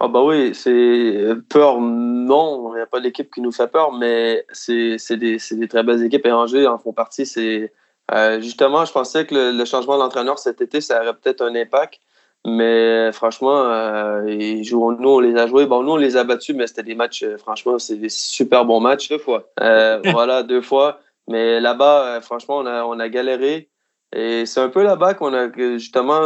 Ah 0.00 0.08
bah 0.08 0.22
oui, 0.22 0.54
c'est 0.54 1.34
peur, 1.48 1.80
non, 1.80 2.72
il 2.74 2.76
n'y 2.76 2.82
a 2.82 2.86
pas 2.86 3.00
d'équipe 3.00 3.32
qui 3.32 3.40
nous 3.40 3.52
fait 3.52 3.68
peur, 3.68 3.92
mais 3.92 4.44
c'est 4.52 5.16
des, 5.16 5.38
des, 5.50 5.68
très 5.68 5.82
belles 5.82 6.04
équipes 6.04 6.26
et 6.26 6.32
Angers 6.32 6.66
en 6.66 6.78
font 6.78 6.92
partie. 6.92 7.24
C'est 7.24 7.72
euh, 8.12 8.40
justement, 8.40 8.84
je 8.84 8.92
pensais 8.92 9.26
que 9.26 9.34
le, 9.34 9.52
le 9.52 9.64
changement 9.64 9.96
d'entraîneur 9.98 10.38
cet 10.38 10.60
été, 10.60 10.80
ça 10.80 11.00
aurait 11.00 11.14
peut-être 11.14 11.42
un 11.42 11.54
impact. 11.54 12.00
Mais 12.48 13.10
franchement, 13.10 13.64
euh, 13.64 14.22
nous, 14.22 15.08
on 15.08 15.18
les 15.18 15.36
a 15.36 15.48
joués. 15.48 15.66
Bon, 15.66 15.82
nous, 15.82 15.92
on 15.92 15.96
les 15.96 16.16
a 16.16 16.22
battus, 16.22 16.54
mais 16.54 16.68
c'était 16.68 16.84
des 16.84 16.94
matchs, 16.94 17.24
euh, 17.24 17.38
franchement, 17.38 17.80
c'est 17.80 17.96
des 17.96 18.08
super 18.08 18.64
bons 18.64 18.78
matchs. 18.78 19.08
Deux 19.08 19.18
fois. 19.18 19.50
Euh, 19.60 20.00
voilà, 20.04 20.44
deux 20.44 20.60
fois. 20.60 21.00
Mais 21.26 21.58
là-bas, 21.58 22.20
franchement, 22.20 22.58
on 22.58 22.66
a, 22.66 22.84
on 22.84 23.00
a 23.00 23.08
galéré. 23.08 23.68
Et 24.14 24.46
c'est 24.46 24.60
un 24.60 24.68
peu 24.68 24.82
là-bas 24.82 25.14
qu'on 25.14 25.34
a 25.34 25.50
justement 25.76 26.20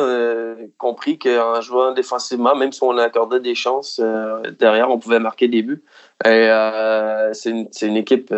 compris 0.79 1.19
qu'en 1.19 1.61
jouant 1.61 1.93
défensivement, 1.93 2.55
même 2.55 2.73
si 2.73 2.83
on 2.83 2.97
accordait 2.99 3.40
des 3.40 3.55
chances 3.55 4.01
derrière, 4.59 4.90
on 4.90 4.99
pouvait 4.99 5.19
marquer 5.19 5.49
des 5.49 5.62
buts. 5.62 5.83
Et 6.25 6.49
c'est 7.33 7.51
une, 7.51 7.69
une, 7.83 7.97
équipe, 7.97 8.35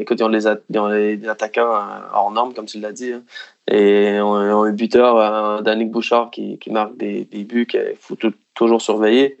écoute, 0.00 0.18
ils 0.20 0.24
ont, 0.24 0.88
les, 0.88 1.16
des 1.16 1.28
attaquants 1.28 1.78
hors 2.12 2.32
normes, 2.32 2.52
comme 2.54 2.66
tu 2.66 2.80
l'as 2.80 2.92
dit. 2.92 3.12
Hein. 3.12 3.22
Et 3.68 4.20
on, 4.20 4.34
a 4.34 4.68
un 4.68 4.72
buteur, 4.72 5.16
euh, 5.16 5.60
Danick 5.60 5.90
Bouchard, 5.90 6.30
qui, 6.30 6.58
qui 6.58 6.70
marque 6.70 6.96
des, 6.96 7.24
des 7.24 7.44
buts 7.44 7.66
qu'il 7.66 7.96
faut 7.98 8.16
toujours 8.54 8.80
surveiller. 8.80 9.38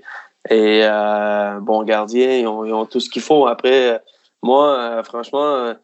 Et 0.50 0.80
euh, 0.84 1.60
bon 1.60 1.82
gardien, 1.84 2.38
ils 2.38 2.46
ont, 2.46 2.64
ils 2.64 2.72
ont 2.72 2.86
tout 2.86 3.00
ce 3.00 3.08
qu'il 3.08 3.22
faut. 3.22 3.46
Après, 3.46 4.00
moi, 4.42 4.76
euh, 4.78 5.02
franchement, 5.02 5.44
euh, 5.44 5.74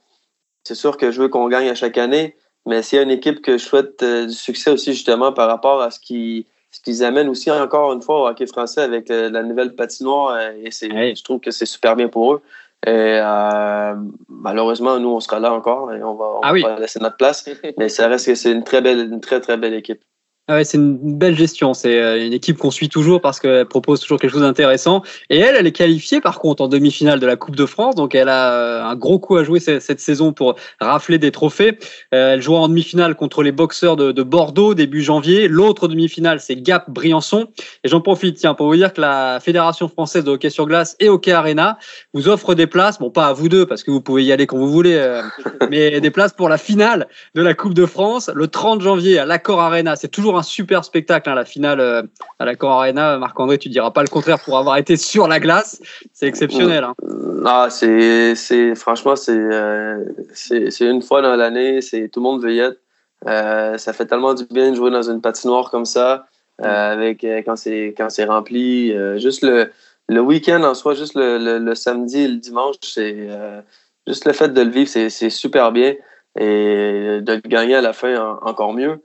c'est 0.64 0.74
sûr 0.74 0.96
que 0.96 1.10
je 1.10 1.22
veux 1.22 1.28
qu'on 1.28 1.48
gagne 1.48 1.68
à 1.68 1.74
chaque 1.74 1.98
année. 1.98 2.36
Mais 2.66 2.80
a 2.94 3.02
une 3.02 3.10
équipe 3.10 3.42
que 3.42 3.58
je 3.58 3.64
souhaite 3.64 4.04
du 4.04 4.32
succès 4.32 4.70
aussi, 4.70 4.92
justement, 4.92 5.32
par 5.32 5.48
rapport 5.48 5.80
à 5.80 5.90
ce 5.90 5.98
qu'ils 5.98 6.44
ce 6.70 6.80
qu'ils 6.80 7.04
amènent 7.04 7.28
aussi, 7.28 7.50
encore 7.50 7.92
une 7.92 8.00
fois, 8.00 8.22
au 8.22 8.26
hockey 8.28 8.46
français 8.46 8.80
avec 8.80 9.10
la 9.10 9.42
nouvelle 9.42 9.74
patinoire, 9.74 10.40
et 10.40 10.70
c'est, 10.70 10.88
je 10.88 11.22
trouve 11.22 11.38
que 11.38 11.50
c'est 11.50 11.66
super 11.66 11.96
bien 11.96 12.08
pour 12.08 12.32
eux. 12.32 12.42
Et 12.84 12.90
euh, 12.90 13.94
malheureusement, 14.28 14.98
nous, 14.98 15.10
on 15.10 15.20
sera 15.20 15.38
là 15.38 15.52
encore 15.52 15.92
et 15.92 16.02
on 16.02 16.14
va, 16.14 16.24
on 16.24 16.40
ah 16.42 16.52
va 16.52 16.80
laisser 16.80 16.98
notre 16.98 17.16
place. 17.16 17.48
Mais 17.78 17.88
ça 17.88 18.08
reste 18.08 18.26
que 18.26 18.34
c'est 18.34 18.50
une 18.50 18.64
très 18.64 18.80
belle, 18.80 19.12
une 19.12 19.20
très, 19.20 19.40
très 19.40 19.56
belle 19.56 19.74
équipe. 19.74 20.02
Ah 20.48 20.54
ouais, 20.54 20.64
c'est 20.64 20.76
une 20.76 21.16
belle 21.18 21.36
gestion. 21.36 21.72
C'est 21.72 22.02
euh, 22.02 22.26
une 22.26 22.32
équipe 22.32 22.58
qu'on 22.58 22.72
suit 22.72 22.88
toujours 22.88 23.20
parce 23.20 23.38
qu'elle 23.38 23.64
propose 23.64 24.00
toujours 24.00 24.18
quelque 24.18 24.32
chose 24.32 24.40
d'intéressant. 24.40 25.02
Et 25.30 25.38
elle, 25.38 25.54
elle 25.54 25.68
est 25.68 25.72
qualifiée 25.72 26.20
par 26.20 26.40
contre 26.40 26.64
en 26.64 26.68
demi-finale 26.68 27.20
de 27.20 27.26
la 27.26 27.36
Coupe 27.36 27.54
de 27.54 27.64
France. 27.64 27.94
Donc 27.94 28.16
elle 28.16 28.28
a 28.28 28.52
euh, 28.52 28.82
un 28.82 28.96
gros 28.96 29.20
coup 29.20 29.36
à 29.36 29.44
jouer 29.44 29.60
cette 29.60 30.00
saison 30.00 30.32
pour 30.32 30.56
rafler 30.80 31.18
des 31.18 31.30
trophées. 31.30 31.78
Euh, 32.12 32.34
elle 32.34 32.42
joue 32.42 32.56
en 32.56 32.66
demi-finale 32.66 33.14
contre 33.14 33.44
les 33.44 33.52
boxeurs 33.52 33.94
de, 33.94 34.10
de 34.10 34.22
Bordeaux 34.24 34.74
début 34.74 35.00
janvier. 35.00 35.46
L'autre 35.46 35.86
demi-finale, 35.86 36.40
c'est 36.40 36.56
Gap 36.56 36.90
Briançon. 36.90 37.46
Et 37.84 37.88
j'en 37.88 38.00
profite, 38.00 38.36
tiens, 38.36 38.54
pour 38.54 38.66
vous 38.66 38.74
dire 38.74 38.92
que 38.92 39.00
la 39.00 39.38
Fédération 39.40 39.86
française 39.86 40.24
de 40.24 40.32
hockey 40.32 40.50
sur 40.50 40.66
glace 40.66 40.96
et 40.98 41.08
Hockey 41.08 41.30
Arena 41.30 41.78
vous 42.14 42.26
offre 42.26 42.56
des 42.56 42.66
places. 42.66 42.98
Bon, 42.98 43.10
pas 43.10 43.28
à 43.28 43.32
vous 43.32 43.48
deux 43.48 43.64
parce 43.64 43.84
que 43.84 43.92
vous 43.92 44.00
pouvez 44.00 44.24
y 44.24 44.32
aller 44.32 44.48
quand 44.48 44.58
vous 44.58 44.72
voulez, 44.72 45.20
mais 45.70 46.00
des 46.00 46.10
places 46.10 46.32
pour 46.32 46.48
la 46.48 46.58
finale 46.58 47.06
de 47.36 47.42
la 47.42 47.54
Coupe 47.54 47.74
de 47.74 47.86
France 47.86 48.28
le 48.34 48.48
30 48.48 48.80
janvier 48.80 49.20
à 49.20 49.24
l'Accord 49.24 49.60
Arena. 49.60 49.94
C'est 49.94 50.08
toujours 50.08 50.31
un 50.36 50.42
super 50.42 50.84
spectacle, 50.84 51.28
hein, 51.28 51.34
la 51.34 51.44
finale 51.44 51.80
euh, 51.80 52.02
à 52.38 52.44
la 52.44 52.54
Cor 52.54 52.72
Arena. 52.72 53.18
Marc-André, 53.18 53.58
tu 53.58 53.68
diras 53.68 53.90
pas 53.90 54.02
le 54.02 54.08
contraire 54.08 54.38
pour 54.38 54.58
avoir 54.58 54.76
été 54.76 54.96
sur 54.96 55.28
la 55.28 55.40
glace. 55.40 55.80
C'est 56.12 56.26
exceptionnel. 56.26 56.84
Hein. 56.84 56.94
Ah, 57.44 57.68
c'est, 57.70 58.34
c'est, 58.34 58.74
franchement, 58.74 59.16
c'est, 59.16 59.36
euh, 59.36 60.04
c'est, 60.32 60.70
c'est 60.70 60.86
une 60.86 61.02
fois 61.02 61.22
dans 61.22 61.36
l'année. 61.36 61.80
C'est, 61.80 62.08
tout 62.08 62.20
le 62.20 62.24
monde 62.24 62.42
veut 62.42 62.54
y 62.54 62.60
être. 62.60 62.78
Euh, 63.26 63.78
ça 63.78 63.92
fait 63.92 64.06
tellement 64.06 64.34
du 64.34 64.44
bien 64.46 64.70
de 64.70 64.76
jouer 64.76 64.90
dans 64.90 65.08
une 65.08 65.20
patinoire 65.20 65.70
comme 65.70 65.84
ça, 65.84 66.26
avec, 66.58 67.26
quand, 67.44 67.56
c'est, 67.56 67.94
quand 67.96 68.10
c'est 68.10 68.24
rempli. 68.24 68.94
juste 69.18 69.42
le, 69.42 69.70
le 70.08 70.20
week-end 70.20 70.62
en 70.62 70.74
soi, 70.74 70.94
juste 70.94 71.14
le, 71.14 71.58
le, 71.58 71.74
samedi 71.74 72.22
et 72.22 72.28
le 72.28 72.36
dimanche, 72.36 72.76
c'est 72.82 73.28
juste 74.06 74.24
le 74.26 74.32
fait 74.32 74.48
de 74.48 74.60
le 74.60 74.70
vivre, 74.70 74.88
c'est, 74.88 75.10
c'est 75.10 75.30
super 75.30 75.72
bien. 75.72 75.94
Et 76.38 77.20
de 77.20 77.32
le 77.32 77.48
gagner 77.48 77.74
à 77.74 77.80
la 77.80 77.92
fin, 77.92 78.38
encore 78.42 78.72
mieux. 78.72 79.00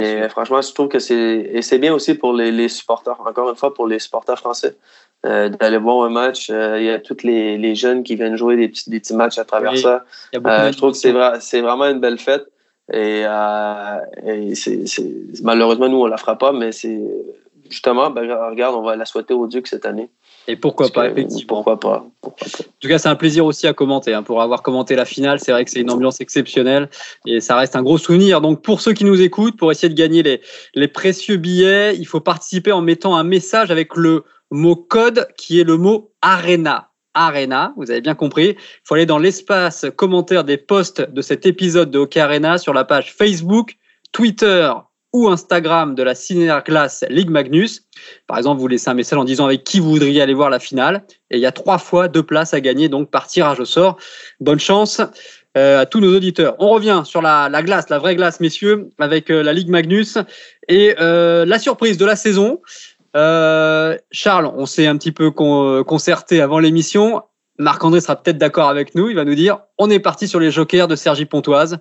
Mais 0.00 0.28
franchement, 0.28 0.62
je 0.62 0.72
trouve 0.72 0.88
que 0.88 0.98
c'est. 0.98 1.50
Et 1.52 1.62
c'est 1.62 1.78
bien 1.78 1.92
aussi 1.92 2.14
pour 2.14 2.32
les, 2.32 2.50
les, 2.50 2.68
supporters, 2.68 3.20
encore 3.20 3.50
une 3.50 3.56
fois, 3.56 3.74
pour 3.74 3.86
les 3.86 3.98
supporters 3.98 4.38
français, 4.38 4.76
euh, 5.26 5.48
d'aller 5.48 5.76
voir 5.76 6.04
un 6.04 6.10
match. 6.10 6.48
Euh, 6.50 6.78
il 6.78 6.86
y 6.86 6.90
a 6.90 6.98
tous 6.98 7.22
les, 7.24 7.58
les, 7.58 7.74
jeunes 7.74 8.02
qui 8.02 8.16
viennent 8.16 8.36
jouer 8.36 8.56
des 8.56 8.68
petits, 8.68 8.88
des 8.88 9.00
petits 9.00 9.14
matchs 9.14 9.38
à 9.38 9.44
travers 9.44 9.76
ça. 9.76 10.04
Euh, 10.34 10.72
je 10.72 10.76
trouve 10.76 10.92
que 10.92 10.96
c'est, 10.96 11.12
vrai, 11.12 11.38
c'est 11.40 11.60
vraiment 11.60 11.84
une 11.86 12.00
belle 12.00 12.18
fête. 12.18 12.46
Et, 12.92 13.22
et 13.22 14.54
c'est, 14.54 14.84
malheureusement, 15.42 15.88
nous, 15.88 16.00
on 16.00 16.06
la 16.06 16.16
fera 16.16 16.36
pas, 16.36 16.52
mais 16.52 16.72
c'est 16.72 17.00
justement, 17.70 18.10
ben, 18.10 18.22
regarde, 18.48 18.74
on 18.74 18.82
va 18.82 18.96
la 18.96 19.04
souhaiter 19.04 19.34
au 19.34 19.46
Duc 19.46 19.66
cette 19.66 19.86
année. 19.86 20.10
Et 20.48 20.56
pourquoi 20.56 20.88
pas, 20.88 21.08
effectivement. 21.08 21.62
Pourquoi 21.62 21.78
pas, 21.78 22.04
En 22.22 22.30
tout 22.80 22.88
cas, 22.88 22.98
c'est 22.98 23.08
un 23.08 23.14
plaisir 23.14 23.44
aussi 23.44 23.66
à 23.66 23.72
commenter. 23.72 24.12
Hein. 24.12 24.22
Pour 24.22 24.42
avoir 24.42 24.62
commenté 24.62 24.96
la 24.96 25.04
finale, 25.04 25.38
c'est 25.38 25.52
vrai 25.52 25.64
que 25.64 25.70
c'est 25.70 25.80
une 25.80 25.90
ambiance 25.90 26.20
exceptionnelle 26.20 26.88
et 27.26 27.40
ça 27.40 27.56
reste 27.56 27.76
un 27.76 27.82
gros 27.82 27.98
souvenir. 27.98 28.40
Donc, 28.40 28.62
pour 28.62 28.80
ceux 28.80 28.92
qui 28.92 29.04
nous 29.04 29.20
écoutent, 29.20 29.56
pour 29.56 29.70
essayer 29.70 29.88
de 29.88 29.94
gagner 29.94 30.22
les, 30.22 30.40
les 30.74 30.88
précieux 30.88 31.36
billets, 31.36 31.96
il 31.96 32.06
faut 32.06 32.20
participer 32.20 32.72
en 32.72 32.82
mettant 32.82 33.16
un 33.16 33.24
message 33.24 33.70
avec 33.70 33.94
le 33.96 34.24
mot 34.50 34.76
code 34.76 35.28
qui 35.36 35.60
est 35.60 35.64
le 35.64 35.76
mot 35.76 36.12
Arena. 36.22 36.90
Arena, 37.14 37.74
vous 37.76 37.90
avez 37.90 38.00
bien 38.00 38.14
compris. 38.14 38.56
Il 38.56 38.80
faut 38.84 38.94
aller 38.94 39.06
dans 39.06 39.18
l'espace 39.18 39.86
commentaire 39.96 40.44
des 40.44 40.56
posts 40.56 41.02
de 41.02 41.22
cet 41.22 41.46
épisode 41.46 41.90
de 41.90 41.98
Hockey 41.98 42.20
Arena 42.20 42.58
sur 42.58 42.72
la 42.72 42.84
page 42.84 43.12
Facebook 43.12 43.76
Twitter 44.12 44.72
ou 45.12 45.28
Instagram 45.28 45.94
de 45.94 46.02
la 46.02 46.14
Glass 46.60 47.04
Ligue 47.08 47.30
Magnus. 47.30 47.86
Par 48.26 48.38
exemple, 48.38 48.60
vous 48.60 48.68
laissez 48.68 48.88
un 48.88 48.94
message 48.94 49.18
en 49.18 49.24
disant 49.24 49.44
avec 49.44 49.64
qui 49.64 49.78
vous 49.78 49.90
voudriez 49.90 50.22
aller 50.22 50.34
voir 50.34 50.50
la 50.50 50.58
finale. 50.58 51.04
Et 51.30 51.36
il 51.36 51.40
y 51.40 51.46
a 51.46 51.52
trois 51.52 51.78
fois 51.78 52.08
deux 52.08 52.22
places 52.22 52.54
à 52.54 52.60
gagner, 52.60 52.88
donc 52.88 53.10
par 53.10 53.26
tirage 53.26 53.60
au 53.60 53.64
sort. 53.64 53.98
Bonne 54.40 54.60
chance 54.60 55.00
euh, 55.56 55.80
à 55.80 55.86
tous 55.86 56.00
nos 56.00 56.16
auditeurs. 56.16 56.56
On 56.58 56.70
revient 56.70 57.02
sur 57.04 57.20
la, 57.20 57.50
glace, 57.62 57.90
la 57.90 57.98
vraie 57.98 58.16
glace, 58.16 58.40
messieurs, 58.40 58.88
avec 58.98 59.30
euh, 59.30 59.42
la 59.42 59.52
Ligue 59.52 59.68
Magnus. 59.68 60.16
Et 60.68 60.94
euh, 60.98 61.44
la 61.44 61.58
surprise 61.58 61.98
de 61.98 62.06
la 62.06 62.16
saison. 62.16 62.60
Charles, 63.14 64.46
on 64.56 64.64
s'est 64.64 64.86
un 64.86 64.96
petit 64.96 65.12
peu 65.12 65.30
concerté 65.30 66.40
avant 66.40 66.58
l'émission. 66.58 67.20
Marc-André 67.58 68.00
sera 68.00 68.16
peut-être 68.16 68.38
d'accord 68.38 68.70
avec 68.70 68.94
nous. 68.94 69.10
Il 69.10 69.16
va 69.16 69.26
nous 69.26 69.34
dire 69.34 69.58
on 69.76 69.90
est 69.90 69.98
parti 69.98 70.26
sur 70.26 70.40
les 70.40 70.50
jokers 70.50 70.88
de 70.88 70.96
Sergi 70.96 71.26
Pontoise, 71.26 71.78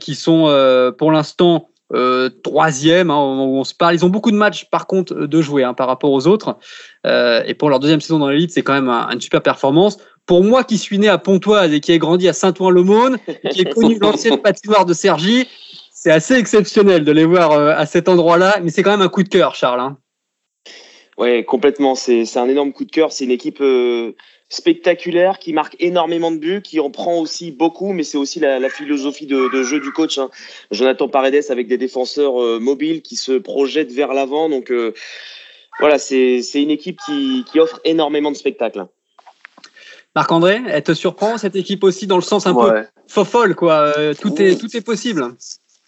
qui 0.00 0.16
sont 0.16 0.92
pour 0.98 1.12
l'instant 1.12 1.68
euh, 1.94 2.28
troisième, 2.28 3.10
hein, 3.10 3.16
on 3.16 3.64
se 3.64 3.74
parle. 3.74 3.94
Ils 3.94 4.04
ont 4.04 4.10
beaucoup 4.10 4.30
de 4.30 4.36
matchs, 4.36 4.66
par 4.70 4.86
contre, 4.86 5.14
de 5.14 5.40
jouer 5.40 5.64
hein, 5.64 5.74
par 5.74 5.86
rapport 5.86 6.12
aux 6.12 6.26
autres. 6.26 6.58
Euh, 7.06 7.42
et 7.46 7.54
pour 7.54 7.70
leur 7.70 7.80
deuxième 7.80 8.00
saison 8.00 8.18
dans 8.18 8.28
l'élite, 8.28 8.50
c'est 8.50 8.62
quand 8.62 8.74
même 8.74 8.88
une 8.88 9.20
super 9.20 9.42
performance. 9.42 9.98
Pour 10.26 10.44
moi 10.44 10.64
qui 10.64 10.76
suis 10.76 10.98
né 10.98 11.08
à 11.08 11.16
Pontoise 11.16 11.72
et 11.72 11.80
qui 11.80 11.92
ai 11.92 11.98
grandi 11.98 12.28
à 12.28 12.34
Saint-Ouen-l'Aumône, 12.34 13.18
qui 13.50 13.62
ai 13.62 13.64
connu 13.64 13.98
l'ancienne 14.00 14.38
patinoire 14.38 14.84
de 14.84 14.92
Sergi, 14.92 15.48
c'est 15.90 16.10
assez 16.10 16.34
exceptionnel 16.34 17.04
de 17.04 17.12
les 17.12 17.24
voir 17.24 17.52
euh, 17.52 17.74
à 17.74 17.86
cet 17.86 18.08
endroit-là. 18.08 18.58
Mais 18.62 18.70
c'est 18.70 18.82
quand 18.82 18.90
même 18.90 19.02
un 19.02 19.08
coup 19.08 19.22
de 19.22 19.28
cœur, 19.28 19.54
Charles. 19.54 19.80
Hein. 19.80 19.96
Ouais, 21.16 21.44
complètement. 21.44 21.94
C'est 21.94 22.36
un 22.36 22.48
énorme 22.48 22.72
coup 22.72 22.84
de 22.84 22.90
cœur. 22.90 23.12
C'est 23.12 23.24
une 23.24 23.30
équipe 23.30 23.62
spectaculaire, 24.48 25.38
qui 25.38 25.52
marque 25.52 25.76
énormément 25.78 26.30
de 26.30 26.38
buts, 26.38 26.62
qui 26.62 26.80
en 26.80 26.90
prend 26.90 27.18
aussi 27.18 27.50
beaucoup, 27.50 27.92
mais 27.92 28.02
c'est 28.02 28.16
aussi 28.16 28.40
la, 28.40 28.58
la 28.58 28.70
philosophie 28.70 29.26
de, 29.26 29.52
de, 29.52 29.62
jeu 29.62 29.80
du 29.80 29.92
coach. 29.92 30.18
Hein. 30.18 30.30
Jonathan 30.70 31.08
Paredes 31.08 31.44
avec 31.50 31.68
des 31.68 31.76
défenseurs 31.76 32.42
euh, 32.42 32.58
mobiles 32.58 33.02
qui 33.02 33.16
se 33.16 33.32
projettent 33.32 33.92
vers 33.92 34.14
l'avant. 34.14 34.48
Donc 34.48 34.70
euh, 34.70 34.94
voilà, 35.80 35.98
c'est 35.98 36.40
une 36.54 36.70
équipe 36.70 36.98
qui, 37.04 37.44
qui, 37.50 37.60
offre 37.60 37.80
énormément 37.84 38.30
de 38.30 38.36
spectacles. 38.36 38.86
Marc-André, 40.16 40.60
elle 40.66 40.82
te 40.82 40.94
surprend 40.94 41.36
cette 41.38 41.54
équipe 41.54 41.84
aussi 41.84 42.06
dans 42.06 42.16
le 42.16 42.22
sens 42.22 42.46
un 42.46 42.54
peu 42.54 42.84
fofolle, 43.06 43.54
quoi. 43.54 43.92
Euh, 43.96 44.14
tout, 44.14 44.40
est, 44.40 44.58
tout 44.58 44.74
est 44.76 44.80
possible. 44.80 45.34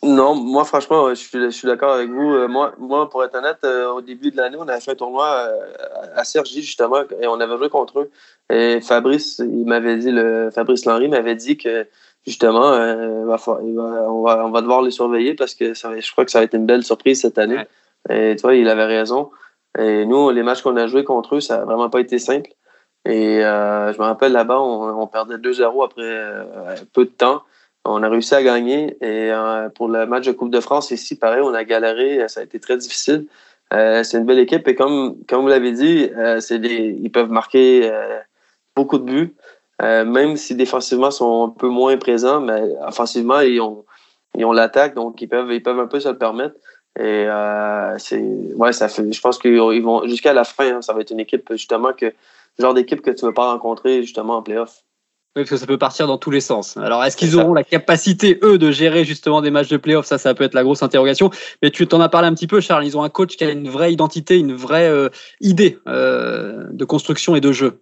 Non, 0.03 0.35
moi 0.35 0.65
franchement, 0.65 1.11
je 1.11 1.15
suis, 1.15 1.39
je 1.39 1.51
suis 1.51 1.67
d'accord 1.67 1.93
avec 1.93 2.09
vous. 2.09 2.33
Euh, 2.33 2.49
moi, 2.49 2.73
moi, 2.79 3.11
pour 3.11 3.23
être 3.23 3.35
honnête, 3.35 3.59
euh, 3.65 3.93
au 3.93 4.01
début 4.01 4.31
de 4.31 4.39
l'année, 4.39 4.57
on 4.59 4.67
avait 4.67 4.81
fait 4.81 4.93
un 4.93 4.95
tournoi 4.95 5.27
euh, 5.27 5.61
à 6.17 6.25
Sergi 6.25 6.63
justement 6.63 7.03
et 7.21 7.27
on 7.27 7.39
avait 7.39 7.59
joué 7.59 7.69
contre 7.69 8.01
eux. 8.01 8.11
Et 8.51 8.81
Fabrice, 8.81 9.41
il 9.41 9.67
m'avait 9.67 9.99
dit, 9.99 10.11
le 10.11 10.51
Fabrice 10.51 10.87
Lenry 10.87 11.09
m'avait 11.09 11.35
dit 11.35 11.59
que 11.59 11.87
justement, 12.27 12.71
on, 12.71 13.27
va, 14.23 14.47
on 14.47 14.51
va 14.51 14.61
devoir 14.63 14.81
les 14.81 14.91
surveiller 14.91 15.35
parce 15.35 15.55
que 15.55 15.75
ça, 15.75 15.91
je 15.99 16.13
crois 16.13 16.25
que 16.25 16.31
ça 16.31 16.39
va 16.39 16.45
être 16.47 16.55
une 16.55 16.67
belle 16.67 16.83
surprise 16.83 17.21
cette 17.21 17.37
année. 17.37 17.63
Et 18.09 18.37
tu 18.37 18.43
vois, 18.43 18.55
il 18.55 18.69
avait 18.71 18.87
raison. 18.87 19.31
Et 19.79 20.07
nous, 20.07 20.31
les 20.31 20.43
matchs 20.43 20.63
qu'on 20.63 20.77
a 20.77 20.87
joués 20.87 21.05
contre 21.05 21.37
eux, 21.37 21.41
ça 21.41 21.59
n'a 21.59 21.65
vraiment 21.67 21.91
pas 21.91 22.01
été 22.01 22.19
simple. 22.19 22.51
Et 23.05 23.41
je 23.43 23.99
me 23.99 24.03
rappelle 24.03 24.33
là-bas, 24.33 24.61
on, 24.61 24.99
on 24.99 25.07
perdait 25.07 25.37
2-0 25.37 25.85
après 25.85 26.87
peu 26.95 27.05
de 27.05 27.11
temps 27.11 27.43
on 27.85 28.03
a 28.03 28.09
réussi 28.09 28.35
à 28.35 28.43
gagner. 28.43 28.97
Et 29.01 29.33
euh, 29.33 29.69
pour 29.71 29.89
le 29.89 30.07
match 30.07 30.27
de 30.27 30.33
Coupe 30.33 30.51
de 30.51 30.61
France, 30.61 30.91
ici, 30.91 31.17
pareil, 31.17 31.41
on 31.43 31.55
a 31.55 31.65
galéré. 31.65 32.27
Ça 32.29 32.41
a 32.41 32.43
été 32.45 32.61
très 32.61 32.77
difficile. 32.77 33.27
Euh, 33.73 34.03
c'est 34.03 34.19
une 34.19 34.25
belle 34.25 34.39
équipe. 34.39 34.67
Et 34.69 34.75
comme, 34.75 35.17
comme 35.29 35.43
vous 35.43 35.49
l'avez 35.49 35.73
dit, 35.73 36.11
euh, 36.17 36.41
ils 36.51 37.11
peuvent 37.13 37.31
marquer 37.31 37.91
beaucoup 38.77 38.99
de 38.99 39.05
buts. 39.05 39.35
même 39.81 40.37
si 40.37 40.55
défensivement, 40.55 41.09
ils 41.09 41.13
sont 41.13 41.45
un 41.47 41.49
peu 41.51 41.69
moins 41.69 41.97
présents, 41.97 42.41
mais 42.41 42.63
offensivement, 42.87 43.41
ils 43.41 43.61
ont, 43.61 43.85
ils 44.37 44.45
ont 44.45 44.53
l'attaque, 44.53 44.95
donc 44.95 45.21
ils 45.23 45.29
peuvent, 45.29 45.51
ils 45.53 45.63
peuvent 45.63 45.79
un 45.81 45.87
peu 45.87 46.01
se 46.01 46.09
le 46.09 46.19
permettre. 46.19 46.57
Et 46.99 47.27
c'est 47.99 48.23
ouais, 48.57 48.73
ça 48.73 48.89
fait. 48.89 49.11
Je 49.13 49.21
pense 49.21 49.39
qu'ils 49.39 49.83
vont 49.83 50.07
jusqu'à 50.07 50.33
la 50.33 50.45
fin, 50.45 50.77
hein, 50.77 50.83
ça 50.83 50.93
va 50.93 51.01
être 51.01 51.11
une 51.13 51.21
équipe 51.21 51.49
justement 51.53 51.93
que 51.93 52.13
genre 52.59 52.75
d'équipe 52.75 53.01
que 53.01 53.11
tu 53.11 53.25
ne 53.25 53.31
veux 53.31 53.35
pas 53.35 53.51
rencontrer 53.51 54.03
justement 54.03 54.37
en 54.37 54.43
playoff. 54.43 54.83
Oui, 55.37 55.43
parce 55.43 55.51
que 55.51 55.57
ça 55.59 55.67
peut 55.67 55.79
partir 55.79 56.09
dans 56.09 56.19
tous 56.19 56.33
les 56.33 56.41
sens. 56.41 56.77
Alors, 56.77 57.05
est-ce 57.05 57.17
qu'ils 57.17 57.37
auront 57.37 57.55
la 57.55 57.63
capacité, 57.63 58.41
eux, 58.43 58.59
de 58.59 58.73
gérer 58.73 59.05
justement 59.05 59.41
des 59.41 59.53
matchs 59.53 59.69
de 59.69 59.77
playoff 59.77 60.05
Ça, 60.05 60.19
ça 60.19 60.35
peut 60.35 60.43
être 60.43 60.55
la 60.55 60.65
grosse 60.65 60.83
interrogation. 60.83 61.31
Mais 61.63 61.71
tu 61.71 61.87
t'en 61.87 62.01
as 62.01 62.09
parlé 62.09 62.27
un 62.27 62.35
petit 62.35 62.49
peu, 62.49 62.61
Charles. 62.61 62.85
Ils 62.85 62.97
ont 62.97 63.05
un 63.05 63.09
coach 63.09 63.37
qui 63.37 63.45
a 63.45 63.51
une 63.51 63.69
vraie 63.69 63.93
identité, 63.93 64.37
une 64.39 64.55
vraie 64.55 64.89
euh, 64.89 65.09
idée 65.41 65.79
euh, 65.87 66.67
de 66.73 66.85
construction 66.85 67.37
et 67.37 67.41
de 67.41 67.53
jeu. 67.53 67.81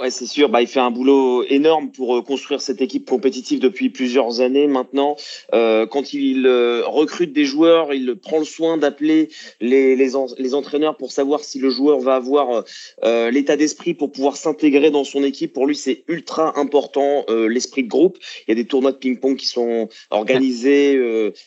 Ouais, 0.00 0.10
c'est 0.10 0.26
sûr. 0.26 0.48
Bah, 0.48 0.62
il 0.62 0.68
fait 0.68 0.78
un 0.78 0.92
boulot 0.92 1.42
énorme 1.42 1.90
pour 1.90 2.16
euh, 2.16 2.22
construire 2.22 2.60
cette 2.60 2.80
équipe 2.80 3.08
compétitive 3.08 3.58
depuis 3.58 3.90
plusieurs 3.90 4.40
années 4.40 4.68
maintenant. 4.68 5.16
Euh, 5.54 5.86
quand 5.86 6.12
il 6.12 6.46
euh, 6.46 6.82
recrute 6.86 7.32
des 7.32 7.44
joueurs, 7.44 7.92
il 7.92 8.14
prend 8.14 8.38
le 8.38 8.44
soin 8.44 8.76
d'appeler 8.76 9.28
les, 9.60 9.96
les, 9.96 10.10
les, 10.38 10.54
entraîneurs 10.54 10.96
pour 10.96 11.10
savoir 11.10 11.40
si 11.40 11.58
le 11.58 11.70
joueur 11.70 11.98
va 11.98 12.14
avoir 12.14 12.64
euh, 13.02 13.30
l'état 13.32 13.56
d'esprit 13.56 13.92
pour 13.92 14.12
pouvoir 14.12 14.36
s'intégrer 14.36 14.92
dans 14.92 15.02
son 15.02 15.24
équipe. 15.24 15.52
Pour 15.52 15.66
lui, 15.66 15.74
c'est 15.74 16.04
ultra 16.06 16.56
important 16.58 17.24
l'esprit 17.28 17.82
de 17.82 17.88
groupe. 17.88 18.18
Il 18.46 18.50
y 18.50 18.52
a 18.52 18.54
des 18.54 18.66
tournois 18.66 18.92
de 18.92 18.98
ping-pong 18.98 19.36
qui 19.36 19.46
sont 19.46 19.88
organisés. 20.10 20.96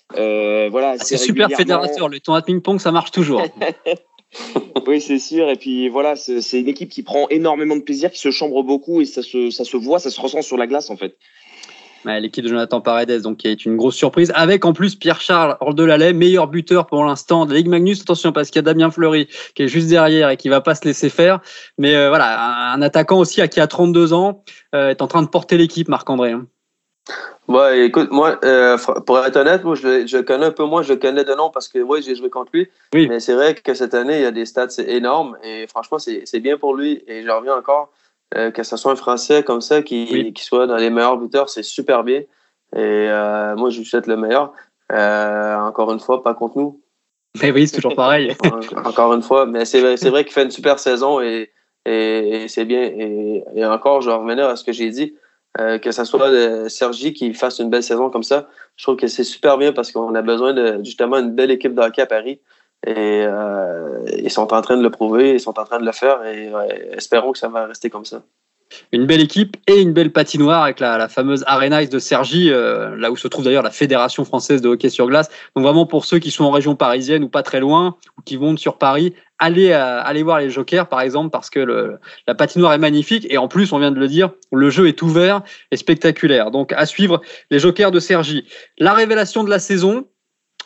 voilà. 0.09 0.95
Ah, 0.99 1.03
c'est 1.03 1.17
super 1.17 1.49
fédérateur. 1.49 2.09
Le 2.09 2.19
tournoi 2.19 2.41
de 2.41 2.45
ping-pong, 2.45 2.79
ça 2.81 2.91
marche 2.91 3.11
toujours. 3.11 3.43
oui, 4.88 5.02
c'est 5.02 5.20
sûr. 5.20 5.50
Et 5.50 5.56
puis 5.56 5.89
voilà, 5.89 6.15
c'est 6.15 6.60
une 6.60 6.70
équipe 6.70 6.89
qui 6.89 7.04
prend 7.04 7.28
énormément 7.30 7.76
de 7.76 7.82
plaisir, 7.82 8.12
qui 8.12 8.20
se 8.20 8.32
chambre 8.32 8.63
beaucoup 8.63 9.02
et 9.02 9.06
ça 9.06 9.22
se, 9.22 9.78
voit, 9.78 10.00
ça 10.00 10.10
se 10.10 10.20
ressent 10.20 10.41
sur 10.41 10.58
la 10.58 10.67
glace 10.67 10.89
en 10.89 10.98
fait. 10.98 11.17
L'équipe 12.04 12.44
de 12.44 12.50
Jonathan 12.50 12.82
Paredes, 12.82 13.22
donc, 13.22 13.38
qui 13.38 13.48
est 13.48 13.63
une 13.63 13.78
grosse 13.78 13.96
surprise, 13.96 14.32
avec 14.34 14.65
en 14.65 14.74
plus 14.74 14.96
Pierre-Charles 14.96 15.58
Ordelalais, 15.60 16.13
meilleur 16.13 16.48
buteur 16.48 16.88
pour 16.88 17.06
l'instant 17.06 17.46
de 17.46 17.52
la 17.52 17.58
Ligue 17.58 17.67
Magnus. 17.67 18.02
Attention, 18.02 18.32
parce 18.32 18.50
qu'il 18.50 18.56
y 18.56 18.60
a 18.60 18.63
Damien 18.63 18.89
Fleury 18.89 19.28
qui 19.54 19.62
est 19.62 19.67
juste 19.67 19.88
derrière 19.88 20.32
et 20.32 20.38
qui 20.38 20.50
va 20.50 20.62
pas 20.62 20.74
se 20.74 20.84
laisser 20.84 21.10
faire. 21.10 21.41
Mais 21.78 21.96
euh, 21.96 22.10
voilà, 22.10 22.74
un, 22.74 22.82
attaquant 22.82 23.20
aussi 23.20 23.39
à 23.39 23.48
qui 23.48 23.60
a 23.60 23.67
32 23.67 24.13
ans 24.13 24.44
euh, 24.74 24.89
est 24.89 25.04
en 25.04 25.08
train 25.08 25.22
de 25.22 25.28
porter 25.28 25.60
l'équipe, 25.60 25.88
Marc-André. 25.89 26.32
Hein. 26.32 26.48
Ouais, 27.47 27.85
écoute, 27.85 28.11
moi, 28.11 28.39
euh, 28.45 28.77
pour 29.05 29.19
être 29.19 29.35
honnête, 29.35 29.63
moi, 29.63 29.75
je, 29.75 30.05
je 30.07 30.17
connais 30.19 30.45
un 30.45 30.51
peu 30.51 30.63
moins, 30.63 30.83
je 30.83 30.93
connais 30.93 31.23
de 31.23 31.33
nom 31.33 31.49
parce 31.49 31.67
que 31.67 31.79
oui, 31.79 32.01
j'ai 32.01 32.15
joué 32.15 32.29
contre 32.29 32.51
lui. 32.53 32.69
Oui. 32.93 33.07
Mais 33.07 33.19
c'est 33.19 33.33
vrai 33.33 33.55
que 33.55 33.73
cette 33.73 33.93
année, 33.93 34.17
il 34.17 34.21
y 34.21 34.25
a 34.25 34.31
des 34.31 34.45
stats 34.45 34.67
énormes 34.87 35.37
et 35.43 35.67
franchement, 35.67 35.97
c'est 35.99 36.39
bien 36.39 36.57
pour 36.57 36.75
lui. 36.75 37.03
Et 37.07 37.23
je 37.23 37.29
reviens 37.29 37.55
encore, 37.55 37.91
euh, 38.35 38.51
que 38.51 38.63
ce 38.63 38.77
soit 38.77 38.91
un 38.91 38.95
Français 38.95 39.43
comme 39.43 39.61
ça 39.61 39.81
qui, 39.81 40.31
qui 40.33 40.43
soit 40.43 40.67
dans 40.67 40.77
les 40.77 40.89
meilleurs 40.89 41.17
buteurs, 41.17 41.49
c'est 41.49 41.63
super 41.63 42.03
bien. 42.03 42.21
Et 42.73 42.77
euh, 42.77 43.55
moi, 43.55 43.69
je 43.69 43.79
lui 43.79 43.85
souhaite 43.85 44.07
le 44.07 44.15
meilleur. 44.15 44.53
encore 44.89 45.91
une 45.91 45.99
fois, 45.99 46.23
pas 46.23 46.33
contre 46.33 46.57
nous. 46.57 46.81
Mais 47.41 47.51
oui, 47.51 47.67
c'est 47.67 47.77
toujours 47.77 47.95
pareil. 47.95 48.35
encore 48.85 49.13
une 49.13 49.23
fois, 49.23 49.45
mais 49.45 49.65
c'est 49.65 49.81
vrai, 49.81 49.95
vrai 49.95 50.23
qu'il 50.23 50.33
fait 50.33 50.43
une 50.43 50.51
super 50.51 50.79
saison 50.79 51.21
et, 51.21 51.49
et, 51.85 52.47
c'est 52.47 52.65
bien. 52.65 52.83
Et, 52.83 53.43
et, 53.55 53.65
encore, 53.65 54.01
je 54.01 54.09
vais 54.09 54.15
revenir 54.15 54.47
à 54.47 54.55
ce 54.55 54.63
que 54.63 54.71
j'ai 54.71 54.89
dit. 54.89 55.15
Euh, 55.59 55.79
que 55.79 55.91
ce 55.91 56.05
soit 56.05 56.31
de 56.31 56.69
Sergi 56.69 57.11
qui 57.11 57.33
fasse 57.33 57.59
une 57.59 57.69
belle 57.69 57.83
saison 57.83 58.09
comme 58.09 58.23
ça, 58.23 58.47
je 58.77 58.83
trouve 58.83 58.95
que 58.95 59.07
c'est 59.07 59.25
super 59.25 59.57
bien 59.57 59.73
parce 59.73 59.91
qu'on 59.91 60.15
a 60.15 60.21
besoin 60.21 60.81
justement 60.81 61.17
une 61.17 61.31
belle 61.31 61.51
équipe 61.51 61.75
de 61.75 61.81
hockey 61.81 62.01
à 62.01 62.05
Paris. 62.05 62.39
Et 62.87 63.23
euh, 63.27 63.99
ils 64.17 64.31
sont 64.31 64.53
en 64.53 64.61
train 64.61 64.77
de 64.77 64.81
le 64.81 64.89
prouver, 64.89 65.33
ils 65.33 65.39
sont 65.39 65.59
en 65.59 65.65
train 65.65 65.79
de 65.79 65.85
le 65.85 65.91
faire 65.91 66.23
et 66.25 66.51
espérons 66.93 67.33
que 67.33 67.37
ça 67.37 67.49
va 67.49 67.67
rester 67.67 67.89
comme 67.89 68.05
ça 68.05 68.23
une 68.91 69.05
belle 69.05 69.21
équipe 69.21 69.57
et 69.67 69.81
une 69.81 69.93
belle 69.93 70.11
patinoire 70.11 70.63
avec 70.63 70.79
la, 70.79 71.07
fameuse 71.07 71.43
Arena 71.47 71.85
de 71.85 71.99
Sergi, 71.99 72.49
euh, 72.49 72.95
là 72.97 73.11
où 73.11 73.17
se 73.17 73.27
trouve 73.27 73.45
d'ailleurs 73.45 73.63
la 73.63 73.71
Fédération 73.71 74.25
française 74.25 74.61
de 74.61 74.69
hockey 74.69 74.89
sur 74.89 75.07
glace. 75.07 75.29
Donc 75.55 75.65
vraiment 75.65 75.85
pour 75.85 76.05
ceux 76.05 76.19
qui 76.19 76.31
sont 76.31 76.43
en 76.43 76.51
région 76.51 76.75
parisienne 76.75 77.23
ou 77.23 77.29
pas 77.29 77.43
très 77.43 77.59
loin, 77.59 77.95
ou 78.17 78.21
qui 78.21 78.35
vont 78.35 78.55
sur 78.57 78.77
Paris, 78.77 79.13
allez, 79.41 79.71
euh, 79.71 80.01
allez 80.01 80.23
voir 80.23 80.39
les 80.39 80.49
Jokers 80.49 80.88
par 80.88 81.01
exemple 81.01 81.32
parce 81.32 81.49
que 81.49 81.60
le, 81.60 81.99
la 82.27 82.36
patinoire 82.36 82.71
est 82.71 82.77
magnifique 82.77 83.27
et 83.30 83.38
en 83.38 83.49
plus 83.49 83.73
on 83.73 83.80
vient 83.80 83.91
de 83.91 83.99
le 83.99 84.08
dire, 84.08 84.32
le 84.54 84.69
jeu 84.69 84.88
est 84.88 85.01
ouvert 85.01 85.41
et 85.71 85.77
spectaculaire. 85.77 86.51
Donc 86.51 86.71
à 86.71 86.86
suivre 86.86 87.21
les 87.49 87.60
Jokers 87.60 87.91
de 87.91 87.99
Sergi. 87.99 88.45
La 88.77 88.93
révélation 88.93 89.43
de 89.43 89.49
la 89.49 89.60
saison, 89.60 90.06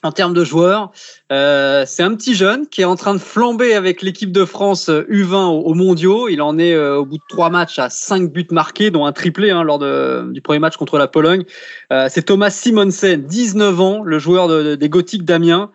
en 0.03 0.11
termes 0.11 0.33
de 0.33 0.43
joueurs. 0.43 0.91
Euh, 1.31 1.83
c'est 1.88 2.03
un 2.03 2.13
petit 2.15 2.35
jeune 2.35 2.67
qui 2.67 2.81
est 2.81 2.85
en 2.85 2.95
train 2.95 3.13
de 3.13 3.19
flamber 3.19 3.73
avec 3.73 4.01
l'équipe 4.01 4.31
de 4.31 4.45
France 4.45 4.89
U20 4.89 5.63
aux, 5.63 5.73
mondiaux. 5.73 6.29
Il 6.29 6.41
en 6.41 6.57
est 6.57 6.73
euh, 6.73 6.97
au 6.97 7.05
bout 7.05 7.17
de 7.17 7.23
trois 7.27 7.49
matchs 7.49 7.79
à 7.79 7.89
cinq 7.89 8.31
buts 8.31 8.47
marqués, 8.51 8.91
dont 8.91 9.05
un 9.05 9.11
triplé 9.11 9.51
hein, 9.51 9.63
lors 9.63 9.79
de, 9.79 10.29
du 10.31 10.41
premier 10.41 10.59
match 10.59 10.77
contre 10.77 10.97
la 10.97 11.07
Pologne. 11.07 11.43
Euh, 11.91 12.07
c'est 12.09 12.23
Thomas 12.23 12.51
Simonsen, 12.51 13.23
19 13.23 13.81
ans, 13.81 14.03
le 14.03 14.19
joueur 14.19 14.47
de, 14.47 14.75
des 14.75 14.89
Gothiques 14.89 15.25
d'Amiens. 15.25 15.71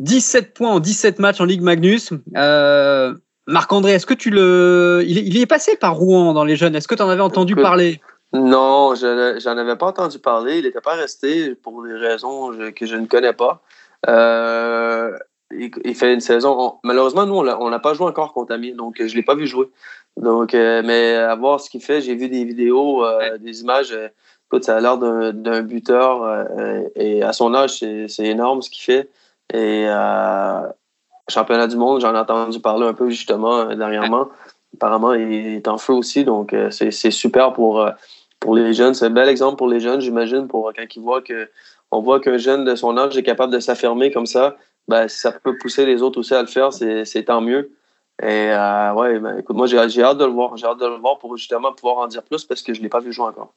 17 0.00 0.54
points 0.54 0.72
en 0.72 0.80
17 0.80 1.18
matchs 1.18 1.40
en 1.40 1.44
Ligue 1.44 1.62
Magnus. 1.62 2.12
Marc-André, 3.48 3.92
est-ce 3.92 4.06
que 4.06 4.14
tu 4.14 4.30
le... 4.30 5.04
Il, 5.06 5.18
il 5.18 5.40
est 5.40 5.46
passé 5.46 5.76
par 5.76 5.94
Rouen 5.94 6.34
dans 6.34 6.44
les 6.44 6.56
jeunes? 6.56 6.74
Est-ce 6.74 6.88
que 6.88 6.96
tu 6.96 7.02
en 7.02 7.08
avais 7.08 7.22
entendu 7.22 7.54
parler? 7.54 8.00
Non, 8.32 8.94
je 8.94 9.38
j'en 9.38 9.56
avais 9.56 9.76
pas 9.76 9.86
entendu 9.86 10.18
parler. 10.18 10.58
Il 10.58 10.64
n'était 10.64 10.80
pas 10.80 10.94
resté 10.94 11.54
pour 11.54 11.84
des 11.84 11.94
raisons 11.94 12.52
que 12.74 12.86
je 12.86 12.96
ne 12.96 13.06
connais 13.06 13.32
pas. 13.32 13.62
Euh, 14.08 15.16
il, 15.52 15.94
fait 15.94 16.12
une 16.12 16.20
saison. 16.20 16.78
malheureusement, 16.82 17.24
nous, 17.24 17.36
on 17.36 17.70
n'a 17.70 17.78
pas 17.78 17.94
joué 17.94 18.06
encore 18.06 18.32
contre 18.32 18.52
Amiens, 18.52 18.74
donc 18.74 18.96
je 18.98 19.04
ne 19.04 19.14
l'ai 19.14 19.22
pas 19.22 19.36
vu 19.36 19.46
jouer. 19.46 19.66
Donc, 20.16 20.54
euh, 20.54 20.82
mais 20.84 21.14
à 21.14 21.34
voir 21.36 21.60
ce 21.60 21.70
qu'il 21.70 21.82
fait, 21.82 22.00
j'ai 22.00 22.14
vu 22.14 22.28
des 22.28 22.44
vidéos, 22.44 23.04
euh, 23.04 23.38
des 23.38 23.60
images. 23.60 23.96
écoute, 24.48 24.64
ça 24.64 24.76
a 24.76 24.80
l'air 24.80 24.98
d'un 24.98 25.62
buteur. 25.62 26.48
et 26.96 27.22
à 27.22 27.32
son 27.32 27.54
âge, 27.54 27.78
c'est 27.78 28.26
énorme 28.26 28.60
ce 28.60 28.70
qu'il 28.70 28.82
fait. 28.82 29.08
Et 29.54 29.86
championnat 31.28 31.66
du 31.66 31.76
monde, 31.76 32.00
j'en 32.00 32.14
ai 32.14 32.18
entendu 32.18 32.60
parler 32.60 32.86
un 32.86 32.94
peu 32.94 33.10
justement 33.10 33.74
dernièrement. 33.74 34.28
Apparemment, 34.74 35.14
il 35.14 35.54
est 35.54 35.68
en 35.68 35.78
feu 35.78 35.92
aussi. 35.92 36.24
Donc, 36.24 36.54
c'est 36.70 37.10
super 37.10 37.52
pour, 37.52 37.88
pour 38.40 38.54
les 38.54 38.74
jeunes. 38.74 38.94
C'est 38.94 39.06
un 39.06 39.10
bel 39.10 39.28
exemple 39.28 39.56
pour 39.56 39.68
les 39.68 39.80
jeunes, 39.80 40.00
j'imagine, 40.00 40.48
pour 40.48 40.72
quand 40.76 40.84
ils 40.94 41.02
voient 41.02 41.22
que 41.22 41.48
on 41.90 42.00
voit 42.00 42.20
qu'un 42.20 42.36
jeune 42.36 42.64
de 42.64 42.74
son 42.74 42.96
âge 42.98 43.16
est 43.16 43.22
capable 43.22 43.52
de 43.52 43.60
s'affirmer 43.60 44.10
comme 44.10 44.26
ça. 44.26 44.56
Ben, 44.88 45.08
si 45.08 45.18
ça 45.18 45.32
peut 45.32 45.56
pousser 45.58 45.86
les 45.86 46.02
autres 46.02 46.18
aussi 46.20 46.34
à 46.34 46.40
le 46.40 46.48
faire, 46.48 46.72
c'est 46.72 47.24
tant 47.24 47.40
mieux. 47.40 47.72
Et 48.22 48.50
euh, 48.50 48.94
ouais, 48.94 49.18
ben, 49.18 49.38
écoute, 49.38 49.56
moi 49.56 49.66
j'ai 49.66 49.78
hâte 49.78 50.18
de 50.18 50.24
le 50.24 50.30
voir. 50.30 50.56
J'ai 50.56 50.66
hâte 50.66 50.80
de 50.80 50.86
le 50.86 50.96
voir 50.96 51.18
pour 51.18 51.36
justement 51.36 51.72
pouvoir 51.72 51.98
en 51.98 52.06
dire 52.06 52.22
plus 52.22 52.44
parce 52.44 52.62
que 52.62 52.72
je 52.72 52.78
ne 52.78 52.84
l'ai 52.84 52.88
pas 52.88 53.00
vu 53.00 53.12
jouer 53.12 53.26
encore. 53.26 53.52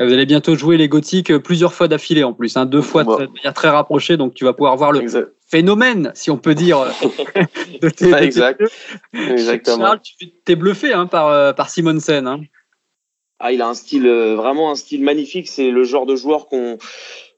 Vous 0.00 0.12
allez 0.12 0.26
bientôt 0.26 0.56
jouer 0.56 0.76
les 0.76 0.88
Gothiques 0.88 1.30
euh, 1.30 1.38
plusieurs 1.38 1.72
fois 1.72 1.88
d'affilée 1.88 2.24
en 2.24 2.32
plus, 2.32 2.56
hein, 2.56 2.66
deux 2.66 2.82
fois 2.82 3.04
de 3.04 3.10
manière 3.10 3.54
très 3.54 3.68
rapprochée, 3.68 4.16
donc 4.16 4.34
tu 4.34 4.44
vas 4.44 4.52
pouvoir 4.52 4.76
voir 4.76 4.90
le 4.90 5.00
phénomène, 5.44 6.12
si 6.14 6.30
on 6.30 6.38
peut 6.38 6.54
dire, 6.54 6.78
de 7.80 7.88
tes, 7.88 8.12
exact. 8.14 8.62
Exactement. 9.12 9.84
Charles, 9.84 10.00
tu 10.02 10.30
t'es 10.30 10.56
bluffé 10.56 10.92
hein, 10.92 11.06
par, 11.06 11.28
euh, 11.28 11.52
par 11.52 11.70
Simonsen. 11.70 12.26
Hein. 12.26 12.40
Ah, 13.38 13.52
il 13.52 13.62
a 13.62 13.68
un 13.68 13.74
style, 13.74 14.08
vraiment 14.08 14.70
un 14.70 14.76
style 14.76 15.02
magnifique. 15.02 15.48
C'est 15.48 15.70
le 15.70 15.84
genre 15.84 16.06
de 16.06 16.16
joueur 16.16 16.46
qu'on 16.46 16.78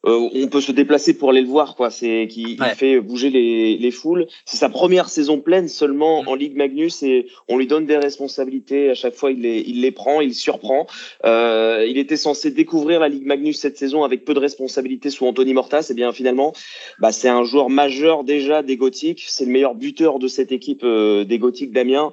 euh, 0.04 0.28
on 0.35 0.46
peut 0.46 0.61
se 0.61 0.72
déplacer 0.72 1.18
pour 1.18 1.30
aller 1.30 1.40
le 1.40 1.48
voir, 1.48 1.74
quoi. 1.74 1.90
C'est 1.90 2.28
qui 2.28 2.59
fait 2.76 3.00
bouger 3.00 3.30
les, 3.30 3.76
les 3.76 3.90
foules. 3.90 4.26
C'est 4.44 4.56
sa 4.56 4.68
première 4.68 5.09
saison 5.09 5.40
pleine 5.40 5.68
seulement 5.68 6.22
mm. 6.22 6.28
en 6.28 6.35
Ligue 6.35 6.56
Magnus 6.56 7.02
et 7.02 7.26
on 7.48 7.56
lui 7.56 7.66
donne 7.66 7.87
des 7.87 7.96
responsabilités. 7.96 8.90
À 8.90 8.94
chaque 8.94 9.14
fois, 9.14 9.32
il 9.32 9.40
les, 9.40 9.64
il 9.66 9.80
les 9.80 9.90
prend, 9.90 10.20
il 10.20 10.35
surprend. 10.35 10.87
Euh, 11.24 11.85
il 11.88 11.98
était 11.98 12.16
censé 12.16 12.50
découvrir 12.50 13.00
la 13.00 13.09
Ligue 13.09 13.26
Magnus 13.26 13.59
cette 13.59 13.78
saison 13.78 14.04
avec 14.04 14.24
peu 14.24 14.35
de 14.35 14.38
responsabilités 14.38 15.11
sous 15.11 15.26
Anthony 15.26 15.54
Mortas. 15.54 15.88
Et 15.90 15.94
bien 15.94 16.12
finalement, 16.12 16.52
bah, 17.00 17.11
c'est 17.11 17.28
un 17.28 17.44
joueur 17.44 17.68
majeur 17.68 18.22
déjà 18.22 18.62
des 18.62 18.76
Gothiques. 18.76 19.24
C'est 19.26 19.44
le 19.44 19.50
meilleur 19.50 19.74
buteur 19.74 20.18
de 20.18 20.28
cette 20.28 20.52
équipe 20.52 20.85
euh, 20.85 21.24
des 21.24 21.38
Gothiques 21.38 21.72
d'Amiens. 21.72 22.12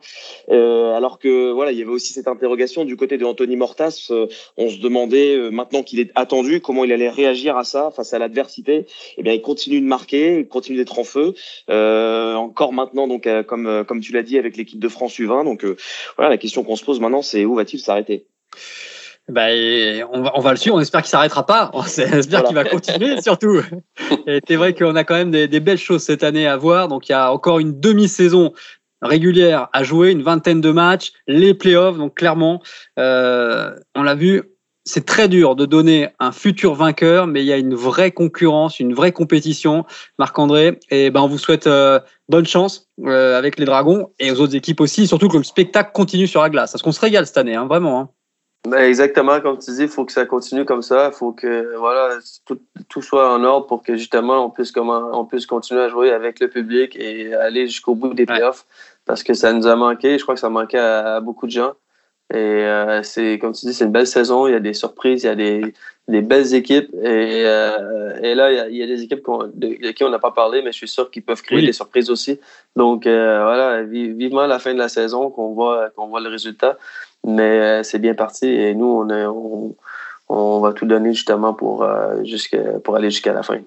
Alors 0.50 1.20
que 1.20 1.52
voilà, 1.52 1.72
il 1.72 1.78
y 1.78 1.82
avait 1.82 1.92
aussi 1.92 2.14
cette 2.14 2.28
interrogation 2.28 2.86
du 2.86 2.96
côté 2.96 3.18
de 3.18 3.26
Anthony 3.26 3.56
Mortas. 3.56 4.12
on 4.58 4.70
se 4.70 4.78
demandait 4.78 5.52
maintenant 5.52 5.84
qu'il 5.84 6.00
est 6.00 6.12
attendu 6.16 6.62
comment 6.62 6.84
il 6.84 6.92
allait 6.92 7.10
réagir 7.10 7.58
à 7.58 7.64
ça 7.74 7.92
face 7.92 8.14
à 8.14 8.20
l'adversité, 8.20 8.86
eh 9.18 9.24
bien, 9.24 9.34
il 9.34 9.42
continue 9.42 9.82
de 9.82 9.86
marquer, 9.86 10.40
il 10.40 10.48
continue 10.48 10.78
d'être 10.78 10.98
en 10.98 11.04
feu. 11.04 11.34
Euh, 11.70 12.36
encore 12.36 12.74
maintenant, 12.74 13.08
donc, 13.08 13.28
euh, 13.28 13.44
comme, 13.44 13.68
euh, 13.68 13.84
comme 13.84 14.00
tu 14.00 14.14
l'as 14.14 14.24
dit, 14.24 14.38
avec 14.38 14.58
l'équipe 14.58 14.80
de 14.80 14.88
France 14.88 15.20
U20. 15.20 15.44
Donc, 15.44 15.66
voilà, 16.16 16.30
la 16.30 16.38
question 16.38 16.64
qu'on 16.64 16.76
se 16.76 16.84
pose 16.84 17.00
maintenant, 17.00 17.22
c'est 17.22 17.46
où 17.46 17.56
va-t-il 17.56 17.80
s'arrêter? 17.80 18.26
Bah, 19.30 19.48
on, 20.12 20.22
va, 20.22 20.32
on 20.36 20.42
va 20.42 20.52
le 20.52 20.58
suivre, 20.58 20.76
on 20.76 20.82
espère 20.82 21.02
qu'il 21.02 21.10
s'arrêtera 21.10 21.46
pas, 21.46 21.72
on 21.74 21.84
espère 21.86 22.44
qu'il 22.44 22.56
va 22.56 22.66
continuer 22.66 23.22
surtout. 23.22 23.62
Et 24.28 24.42
c'est 24.46 24.58
vrai 24.58 24.74
qu'on 24.74 24.98
a 24.98 25.06
quand 25.06 25.16
même 25.16 25.32
des, 25.32 25.48
des, 25.48 25.62
belles 25.62 25.78
choses 25.78 26.04
cette 26.04 26.24
année 26.24 26.46
à 26.46 26.58
voir. 26.58 26.90
Donc 26.90 27.08
il 27.08 27.14
y 27.14 27.16
a 27.16 27.32
encore 27.32 27.60
une 27.60 27.80
demi-saison 27.80 28.52
régulière 29.04 29.70
à 29.74 29.84
jouer, 29.84 30.12
une 30.12 30.24
vingtaine 30.24 30.62
de 30.62 30.72
matchs, 30.72 31.12
les 31.28 31.54
playoffs. 31.54 31.98
Donc 31.98 32.16
clairement, 32.16 32.62
euh, 32.98 33.76
on 33.96 34.04
l'a 34.04 34.16
vu, 34.16 34.44
c'est 34.86 35.06
très 35.06 35.28
dur 35.30 35.56
de 35.56 35.66
donner 35.66 36.10
un 36.20 36.32
futur 36.32 36.76
vainqueur, 36.76 37.28
mais 37.28 37.42
il 37.42 37.46
y 37.46 37.54
a 37.54 37.58
une 37.58 37.76
vraie 37.76 38.12
concurrence, 38.12 38.80
une 38.80 38.94
vraie 38.94 39.12
compétition, 39.12 39.86
Marc-André. 40.20 40.80
Et 40.90 41.10
ben, 41.10 41.22
on 41.22 41.28
vous 41.28 41.38
souhaite 41.38 41.68
euh, 41.68 42.00
bonne 42.28 42.46
chance 42.46 42.90
euh, 43.06 43.38
avec 43.38 43.58
les 43.60 43.66
Dragons 43.66 44.12
et 44.20 44.32
aux 44.32 44.42
autres 44.42 44.56
équipes 44.56 44.82
aussi, 44.82 45.08
surtout 45.08 45.30
que 45.30 45.38
le 45.38 45.44
spectacle 45.44 45.92
continue 45.94 46.28
sur 46.28 46.42
la 46.42 46.50
glace. 46.50 46.72
Parce 46.72 46.82
qu'on 46.82 46.92
se 46.92 47.00
régale 47.00 47.26
cette 47.26 47.38
année, 47.38 47.56
hein, 47.56 47.66
vraiment. 47.66 48.00
Hein. 48.00 48.10
Ben 48.70 48.86
exactement, 48.86 49.42
comme 49.42 49.58
tu 49.58 49.72
dis, 49.72 49.82
il 49.82 49.88
faut 49.90 50.06
que 50.06 50.14
ça 50.14 50.26
continue 50.26 50.64
comme 50.64 50.82
ça. 50.82 51.10
Il 51.12 51.18
faut 51.18 51.34
que 51.34 51.76
voilà, 51.78 52.18
tout, 52.88 53.02
soit 53.02 53.34
en 53.34 53.44
ordre 53.44 53.68
pour 53.68 53.84
que 53.84 53.98
justement 53.98 54.46
on 54.46 54.50
puisse, 54.50 54.72
comment, 54.72 55.10
on 55.14 55.26
puisse 55.26 55.46
continuer 55.46 55.82
à 55.82 55.90
jouer 55.90 56.12
avec 56.12 56.40
le 56.40 56.50
public 56.50 56.96
et 56.96 57.34
aller 57.34 57.68
jusqu'au 57.68 57.94
bout 57.94 58.14
des 58.14 58.26
playoffs. 58.26 58.66
Parce 59.06 59.22
que 59.22 59.34
ça 59.34 59.52
nous 59.52 59.68
a 59.68 59.76
manqué. 59.76 60.18
Je 60.18 60.24
crois 60.24 60.36
que 60.36 60.40
ça 60.40 60.50
manquait 60.50 60.80
à 60.80 61.20
beaucoup 61.20 61.46
de 61.46 61.52
gens. 61.52 61.74
Et 62.34 62.38
euh, 62.38 63.04
c'est, 63.04 63.38
comme 63.38 63.54
tu 63.54 63.68
dis, 63.68 63.74
c'est 63.76 63.86
une 63.86 63.92
belle 63.92 64.08
saison. 64.08 64.48
Il 64.48 64.54
y 64.54 64.56
a 64.56 64.60
des 64.60 64.74
surprises, 64.74 65.24
il 65.24 65.28
y 65.28 65.30
a 65.30 65.36
des, 65.36 65.74
des 66.08 66.22
belles 66.22 66.56
équipes. 66.56 66.92
Et, 67.04 67.44
euh, 67.46 68.20
et 68.24 68.34
là, 68.34 68.52
il 68.52 68.56
y, 68.56 68.60
a, 68.60 68.70
il 68.70 68.76
y, 68.76 68.84
a, 68.84 68.88
des 68.88 69.04
équipes 69.04 69.24
de, 69.54 69.92
qui 69.92 70.04
on 70.04 70.10
n'a 70.10 70.18
pas 70.18 70.32
parlé, 70.32 70.64
mais 70.64 70.72
je 70.72 70.78
suis 70.78 70.88
sûr 70.88 71.12
qu'ils 71.12 71.22
peuvent 71.24 71.44
créer 71.44 71.62
des 71.62 71.74
surprises 71.74 72.10
aussi. 72.10 72.40
Donc 72.76 73.06
euh, 73.06 73.44
voilà, 73.44 73.84
vivement 73.84 74.48
la 74.48 74.58
fin 74.58 74.74
de 74.74 74.80
la 74.80 74.90
saison 74.90 75.30
qu'on 75.30 75.54
voit, 75.54 75.92
qu'on 75.92 76.08
voit 76.08 76.22
le 76.22 76.30
résultat. 76.30 76.78
Mais 77.26 77.84
c'est 77.84 78.00
bien 78.00 78.16
parti 78.16 78.48
et 78.48 78.74
nous, 78.74 78.86
on, 78.86 79.10
est, 79.10 79.26
on, 79.28 79.76
on, 80.28 80.60
va 80.60 80.74
tout 80.74 80.86
donner 80.86 81.14
justement 81.14 81.54
pour, 81.54 81.88
pour 82.84 82.96
aller 82.96 83.12
jusqu'à 83.12 83.34
la 83.34 83.44
fin. 83.44 83.60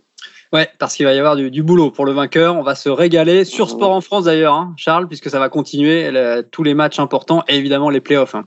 Ouais, 0.57 0.71
parce 0.79 0.95
qu'il 0.95 1.05
va 1.05 1.13
y 1.13 1.19
avoir 1.19 1.37
du, 1.37 1.63
boulot 1.63 1.91
pour 1.91 2.07
le 2.07 2.13
vainqueur. 2.13 2.57
On 2.57 2.63
va 2.63 2.75
se 2.75 2.89
régaler 2.89 3.45
sur 3.45 3.69
Sport 3.69 3.91
en 3.91 4.01
France 4.01 4.25
d'ailleurs, 4.25 4.55
hein, 4.55 4.73
Charles, 4.79 5.07
puisque 5.07 5.29
ça 5.29 5.39
va 5.39 5.51
continuer 5.51 6.11
tous 6.51 6.63
les 6.63 6.73
matchs 6.73 6.99
importants 6.99 7.45
et 7.47 7.57
évidemment 7.57 7.91
les 7.91 8.01
playoffs. 8.01 8.35
Hein. 8.35 8.47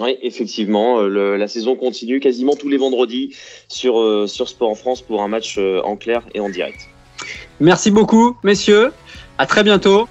Oui, 0.00 0.18
effectivement, 0.20 0.98
euh, 0.98 1.36
la 1.36 1.46
saison 1.46 1.76
continue 1.76 2.18
quasiment 2.18 2.56
tous 2.56 2.68
les 2.68 2.76
vendredis 2.76 3.36
sur, 3.68 4.00
euh, 4.00 4.26
sur 4.26 4.48
Sport 4.48 4.68
en 4.68 4.74
France 4.74 5.00
pour 5.00 5.22
un 5.22 5.28
match 5.28 5.58
euh, 5.58 5.80
en 5.84 5.94
clair 5.94 6.22
et 6.34 6.40
en 6.40 6.48
direct. 6.48 6.88
Merci 7.60 7.92
beaucoup, 7.92 8.36
messieurs. 8.42 8.92
À 9.38 9.46
très 9.46 9.62
bientôt. 9.62 10.08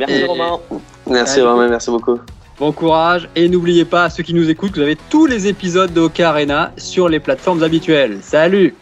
Merci 0.00 0.24
Romain. 0.24 0.60
Merci 1.06 1.42
Romain, 1.42 1.68
merci 1.68 1.90
beaucoup. 1.90 2.18
Bon 2.58 2.72
courage 2.72 3.28
et 3.36 3.50
n'oubliez 3.50 3.84
pas, 3.84 4.08
ceux 4.08 4.22
qui 4.22 4.32
nous 4.32 4.48
écoutent, 4.48 4.76
vous 4.76 4.80
avez 4.80 4.96
tous 5.10 5.26
les 5.26 5.46
épisodes 5.46 5.92
de 5.92 6.00
Oka 6.00 6.30
Arena 6.30 6.72
sur 6.78 7.10
les 7.10 7.20
plateformes 7.20 7.62
habituelles. 7.62 8.20
Salut 8.22 8.74